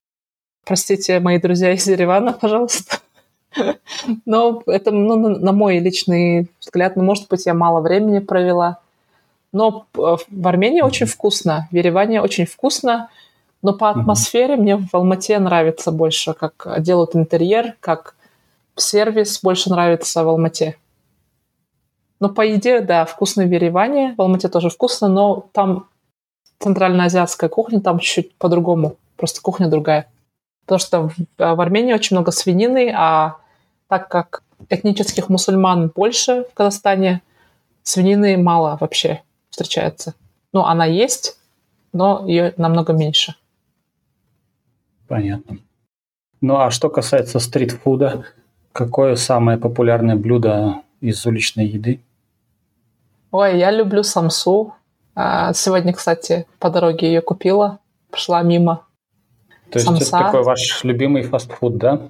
Простите, 0.66 1.20
мои 1.20 1.40
друзья 1.40 1.74
из 1.74 1.86
Еревана, 1.88 2.34
пожалуйста. 2.42 2.98
Но 4.26 4.64
это 4.66 4.92
ну, 4.92 5.16
на 5.16 5.52
мой 5.52 5.78
личный 5.78 6.50
взгляд. 6.60 6.96
Ну, 6.96 7.04
может 7.04 7.30
быть, 7.30 7.46
я 7.46 7.54
мало 7.54 7.82
времени 7.82 8.18
провела. 8.20 8.80
Но 9.54 9.86
э, 9.94 10.18
в 10.28 10.48
Армении 10.48 10.82
очень 10.82 11.06
вкусно, 11.06 11.68
в 11.72 11.76
Ереване 11.76 12.20
очень 12.20 12.48
вкусно. 12.48 13.10
Но 13.62 13.74
по 13.74 13.92
атмосфере 13.92 14.58
мне 14.58 14.76
в 14.78 14.94
Алмате 14.94 15.40
нравится 15.40 15.92
больше, 15.92 16.34
как 16.34 16.68
делают 16.80 17.16
интерьер, 17.16 17.76
как 17.80 18.16
сервис 18.76 19.40
больше 19.42 19.70
нравится 19.70 20.24
в 20.24 20.30
Алмате. 20.30 20.78
Но 22.20 22.30
по 22.30 22.54
идее, 22.54 22.82
да, 22.82 23.06
вкусно 23.06 23.44
в 23.44 23.52
Ереване, 23.52 24.16
в 24.18 24.22
Алмате 24.22 24.50
тоже 24.50 24.70
вкусно, 24.70 25.08
но 25.08 25.48
там 25.52 25.88
центральноазиатская 26.60 27.50
кухня, 27.50 27.82
там 27.82 28.00
чуть-чуть 28.00 28.36
по-другому, 28.36 28.98
просто 29.16 29.42
кухня 29.42 29.68
другая. 29.68 30.08
Потому 30.66 30.80
что 30.80 31.10
в, 31.10 31.14
в 31.38 31.62
Армении 31.62 31.94
очень 31.94 32.16
много 32.16 32.32
свинины, 32.32 32.92
а 32.96 33.38
так 33.88 34.10
как 34.10 34.44
этнических 34.70 35.30
мусульман 35.30 35.92
больше 35.96 36.46
в 36.52 36.54
Казахстане, 36.54 37.22
свинины 37.84 38.38
мало 38.38 38.78
вообще 38.80 39.22
встречается. 39.50 40.16
Ну, 40.54 40.62
она 40.62 40.86
есть, 40.86 41.38
но 41.94 42.26
ее 42.28 42.54
намного 42.58 42.94
меньше. 42.94 43.36
Понятно. 45.08 45.60
Ну 46.42 46.58
а 46.58 46.72
что 46.72 46.90
касается 46.90 47.40
стритфуда, 47.40 48.26
какое 48.72 49.16
самое 49.16 49.58
популярное 49.58 50.16
блюдо 50.16 50.82
из 51.00 51.26
уличной 51.26 51.68
еды? 51.68 52.02
Ой, 53.32 53.58
я 53.58 53.72
люблю 53.72 54.04
самсу. 54.04 54.74
А, 55.16 55.54
сегодня, 55.54 55.94
кстати, 55.94 56.46
по 56.60 56.70
дороге 56.70 57.08
ее 57.08 57.22
купила, 57.22 57.80
пошла 58.10 58.42
мимо. 58.44 58.86
То 59.76 59.80
есть 59.80 59.88
Самса. 59.88 60.04
это 60.16 60.26
такой 60.26 60.44
ваш 60.44 60.86
любимый 60.86 61.24
фастфуд, 61.24 61.78
да? 61.78 62.08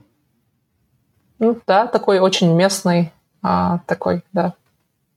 Ну 1.40 1.60
да, 1.66 1.88
такой 1.88 2.20
очень 2.20 2.54
местный, 2.54 3.12
а, 3.42 3.80
такой, 3.88 4.22
да. 4.34 4.54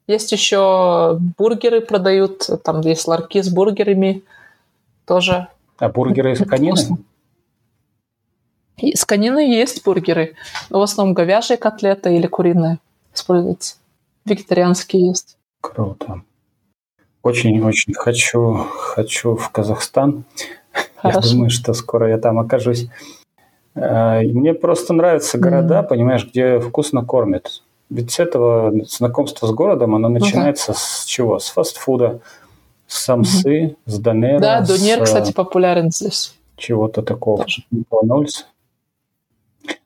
Есть 0.07 0.33
еще 0.33 1.19
бургеры 1.37 1.83
продают, 1.83 2.49
там 2.65 2.81
есть 2.81 3.07
ларки 3.07 3.43
с 3.43 3.51
бургерами 3.51 4.23
тоже. 5.05 5.49
А 5.77 5.91
бургеры 5.91 6.33
из 6.33 6.39
конины? 6.39 6.97
Из 8.79 9.05
конины 9.05 9.41
есть 9.41 9.85
бургеры, 9.85 10.35
но 10.71 10.79
в 10.79 10.83
основном 10.85 11.13
говяжья 11.13 11.59
котлеты 11.59 12.17
или 12.17 12.27
куриные 12.29 12.79
используются. 13.15 13.77
Вегетарианские 14.25 15.09
есть. 15.09 15.37
Круто. 15.61 16.23
Очень-очень 17.23 17.93
хочу, 17.93 18.55
хочу 18.55 19.37
в 19.37 19.51
Казахстан. 19.51 20.25
Хорошо. 21.01 21.21
Я 21.23 21.33
думаю, 21.33 21.51
что 21.51 21.73
скоро 21.75 22.09
я 22.09 22.19
там 22.19 22.39
окажусь. 22.39 22.89
Э, 23.75 24.21
мне 24.23 24.55
просто 24.55 24.93
нравятся 24.93 25.39
города, 25.39 25.81
mm. 25.81 25.89
понимаешь, 25.89 26.27
где 26.27 26.59
вкусно 26.59 27.05
кормят. 27.05 27.63
Ведь 27.91 28.11
с 28.11 28.19
этого 28.19 28.73
знакомство 28.85 29.47
с 29.47 29.53
городом, 29.53 29.95
оно 29.95 30.09
начинается 30.09 30.73
ну, 30.73 30.75
да. 30.75 30.81
с 30.81 31.05
чего? 31.05 31.39
С 31.39 31.49
фастфуда, 31.49 32.21
с 32.87 32.99
самсы, 33.05 33.59
mm-hmm. 33.59 33.77
с 33.87 33.99
донера. 33.99 34.41
Да, 34.41 34.61
донер, 34.61 34.99
с, 34.99 35.05
кстати, 35.05 35.33
популярен 35.33 35.91
здесь. 35.91 36.35
Чего-то 36.57 37.03
такого. 37.03 37.47
Макдональдс. 37.71 38.45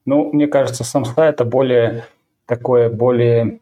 Ну, 0.04 0.32
мне 0.32 0.46
кажется, 0.46 0.82
самса 0.82 1.24
это 1.24 1.44
более 1.44 2.06
такое, 2.46 2.90
более 2.90 3.60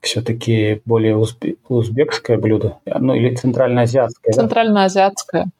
все-таки 0.00 0.80
более 0.84 1.16
узбе- 1.16 1.56
узбекское 1.68 2.38
блюдо, 2.38 2.78
ну 2.86 3.14
или 3.14 3.34
центральноазиатское. 3.34 4.32
Центральноазиатское. 4.32 5.44
Да? 5.44 5.50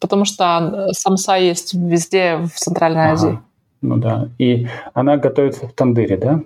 Потому 0.00 0.24
что 0.24 0.88
самса 0.92 1.36
есть 1.36 1.74
везде 1.74 2.36
в 2.36 2.50
Центральной 2.50 3.06
ага. 3.06 3.12
Азии. 3.12 3.38
Ну 3.80 3.96
да. 3.96 4.28
И 4.38 4.68
она 4.94 5.16
готовится 5.16 5.66
в 5.66 5.72
тандыре, 5.72 6.16
да? 6.16 6.42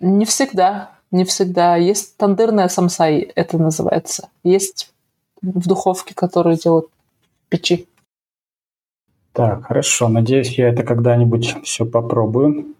Не 0.00 0.24
всегда. 0.24 0.92
Не 1.10 1.24
всегда. 1.24 1.76
Есть 1.76 2.16
тандырная 2.16 2.68
самса, 2.68 3.06
это 3.06 3.58
называется. 3.58 4.28
Есть 4.44 4.92
в 5.42 5.68
духовке, 5.68 6.14
которую 6.14 6.56
делают 6.56 6.86
печи. 7.48 7.86
Так, 9.32 9.66
хорошо. 9.66 10.08
Надеюсь, 10.08 10.58
я 10.58 10.68
это 10.68 10.82
когда-нибудь 10.82 11.56
все 11.64 11.86
попробую. 11.86 12.74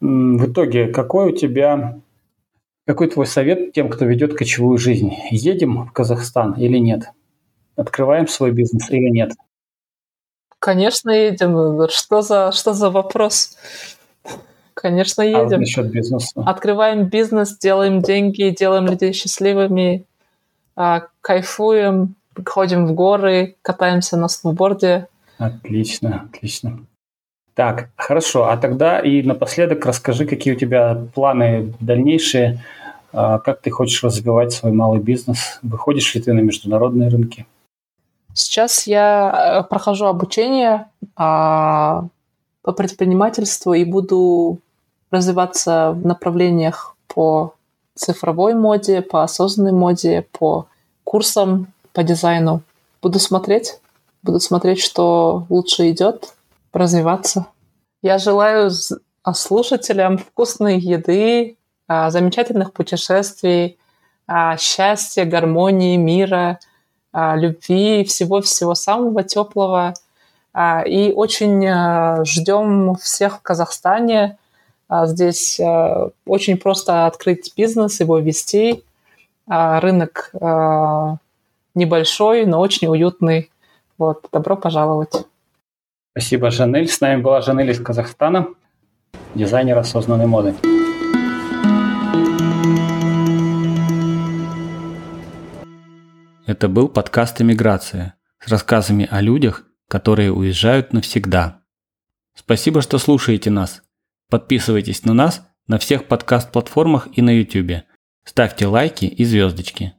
В 0.00 0.50
итоге, 0.50 0.88
какой 0.88 1.32
у 1.32 1.36
тебя, 1.36 2.00
какой 2.86 3.08
твой 3.08 3.26
совет 3.26 3.72
тем, 3.72 3.88
кто 3.88 4.04
ведет 4.04 4.34
кочевую 4.34 4.78
жизнь? 4.78 5.14
Едем 5.30 5.86
в 5.86 5.92
Казахстан 5.92 6.52
или 6.54 6.78
нет? 6.78 7.10
Открываем 7.76 8.26
свой 8.26 8.52
бизнес 8.52 8.90
или 8.90 9.10
нет? 9.10 9.32
Конечно, 10.58 11.10
едем. 11.10 11.88
Что 11.88 12.22
за, 12.22 12.52
что 12.52 12.72
за 12.72 12.90
вопрос? 12.90 13.56
Конечно, 14.74 15.22
едем. 15.22 15.58
А 15.58 15.58
насчет 15.58 15.90
бизнеса? 15.90 16.42
Открываем 16.44 17.04
бизнес, 17.04 17.56
делаем 17.58 18.02
деньги, 18.02 18.54
делаем 18.58 18.86
людей 18.86 19.12
счастливыми, 19.12 20.04
а, 20.74 21.08
кайфуем, 21.20 22.14
ходим 22.44 22.86
в 22.86 22.94
горы, 22.94 23.56
катаемся 23.62 24.16
на 24.16 24.28
сноуборде. 24.28 25.08
Отлично, 25.38 26.28
отлично. 26.28 26.80
Так, 27.54 27.88
хорошо. 27.96 28.50
А 28.50 28.56
тогда 28.58 29.00
и 29.00 29.22
напоследок 29.22 29.86
расскажи, 29.86 30.26
какие 30.26 30.54
у 30.54 30.58
тебя 30.58 31.06
планы 31.14 31.72
дальнейшие, 31.80 32.62
а, 33.12 33.38
как 33.38 33.62
ты 33.62 33.70
хочешь 33.70 34.04
развивать 34.04 34.52
свой 34.52 34.72
малый 34.72 35.00
бизнес, 35.00 35.58
выходишь 35.62 36.14
ли 36.14 36.20
ты 36.20 36.34
на 36.34 36.40
международные 36.40 37.08
рынки? 37.08 37.46
Сейчас 38.36 38.86
я 38.86 39.62
э, 39.64 39.68
прохожу 39.68 40.04
обучение 40.04 40.90
а, 41.16 42.04
по 42.60 42.72
предпринимательству 42.72 43.72
и 43.72 43.82
буду 43.82 44.58
развиваться 45.10 45.92
в 45.92 46.04
направлениях 46.04 46.96
по 47.06 47.54
цифровой 47.94 48.52
моде, 48.52 49.00
по 49.00 49.22
осознанной 49.22 49.72
моде, 49.72 50.26
по 50.32 50.66
курсам 51.02 51.68
по 51.94 52.02
дизайну. 52.02 52.60
Буду 53.00 53.18
смотреть, 53.20 53.80
буду 54.22 54.38
смотреть, 54.38 54.80
что 54.80 55.46
лучше 55.48 55.90
идет, 55.90 56.34
развиваться. 56.74 57.46
Я 58.02 58.18
желаю 58.18 58.70
а, 59.22 59.32
слушателям 59.32 60.18
вкусной 60.18 60.78
еды, 60.78 61.56
а, 61.88 62.10
замечательных 62.10 62.74
путешествий, 62.74 63.78
счастья, 64.58 65.24
гармонии, 65.24 65.96
мира– 65.96 66.58
а, 66.68 66.75
любви, 67.36 68.04
всего-всего 68.04 68.74
самого 68.74 69.22
теплого. 69.22 69.94
А, 70.52 70.82
и 70.82 71.12
очень 71.12 71.66
а, 71.66 72.24
ждем 72.24 72.96
всех 72.96 73.38
в 73.38 73.42
Казахстане. 73.42 74.38
Здесь 74.88 75.60
очень 76.24 76.58
просто 76.58 77.06
открыть 77.06 77.52
бизнес, 77.56 77.98
его 77.98 78.20
вести. 78.20 78.84
Рынок 79.48 80.30
небольшой, 81.74 82.46
но 82.46 82.60
очень 82.60 82.86
уютный. 82.86 83.50
Вот, 83.98 84.28
добро 84.30 84.56
пожаловать. 84.56 85.26
Спасибо, 86.12 86.52
Жанель. 86.52 86.86
С 86.88 87.00
нами 87.00 87.20
была 87.20 87.42
Жанель 87.42 87.72
из 87.72 87.80
Казахстана, 87.80 88.46
дизайнер 89.34 89.76
осознанной 89.76 90.26
моды. 90.26 90.54
Это 96.46 96.68
был 96.68 96.88
подкаст 96.88 97.40
«Эмиграция» 97.40 98.14
с 98.38 98.46
рассказами 98.46 99.08
о 99.10 99.20
людях, 99.20 99.64
которые 99.88 100.30
уезжают 100.32 100.92
навсегда. 100.92 101.64
Спасибо, 102.36 102.82
что 102.82 102.98
слушаете 102.98 103.50
нас. 103.50 103.82
Подписывайтесь 104.30 105.04
на 105.04 105.12
нас 105.12 105.44
на 105.66 105.78
всех 105.80 106.06
подкаст-платформах 106.06 107.08
и 107.14 107.20
на 107.20 107.30
YouTube. 107.30 107.82
Ставьте 108.22 108.68
лайки 108.68 109.06
и 109.06 109.24
звездочки. 109.24 109.94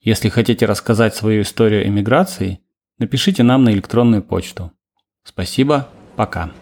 Если 0.00 0.28
хотите 0.28 0.64
рассказать 0.64 1.16
свою 1.16 1.42
историю 1.42 1.88
эмиграции, 1.88 2.60
напишите 2.98 3.42
нам 3.42 3.64
на 3.64 3.70
электронную 3.70 4.22
почту. 4.22 4.70
Спасибо, 5.24 5.88
пока. 6.14 6.52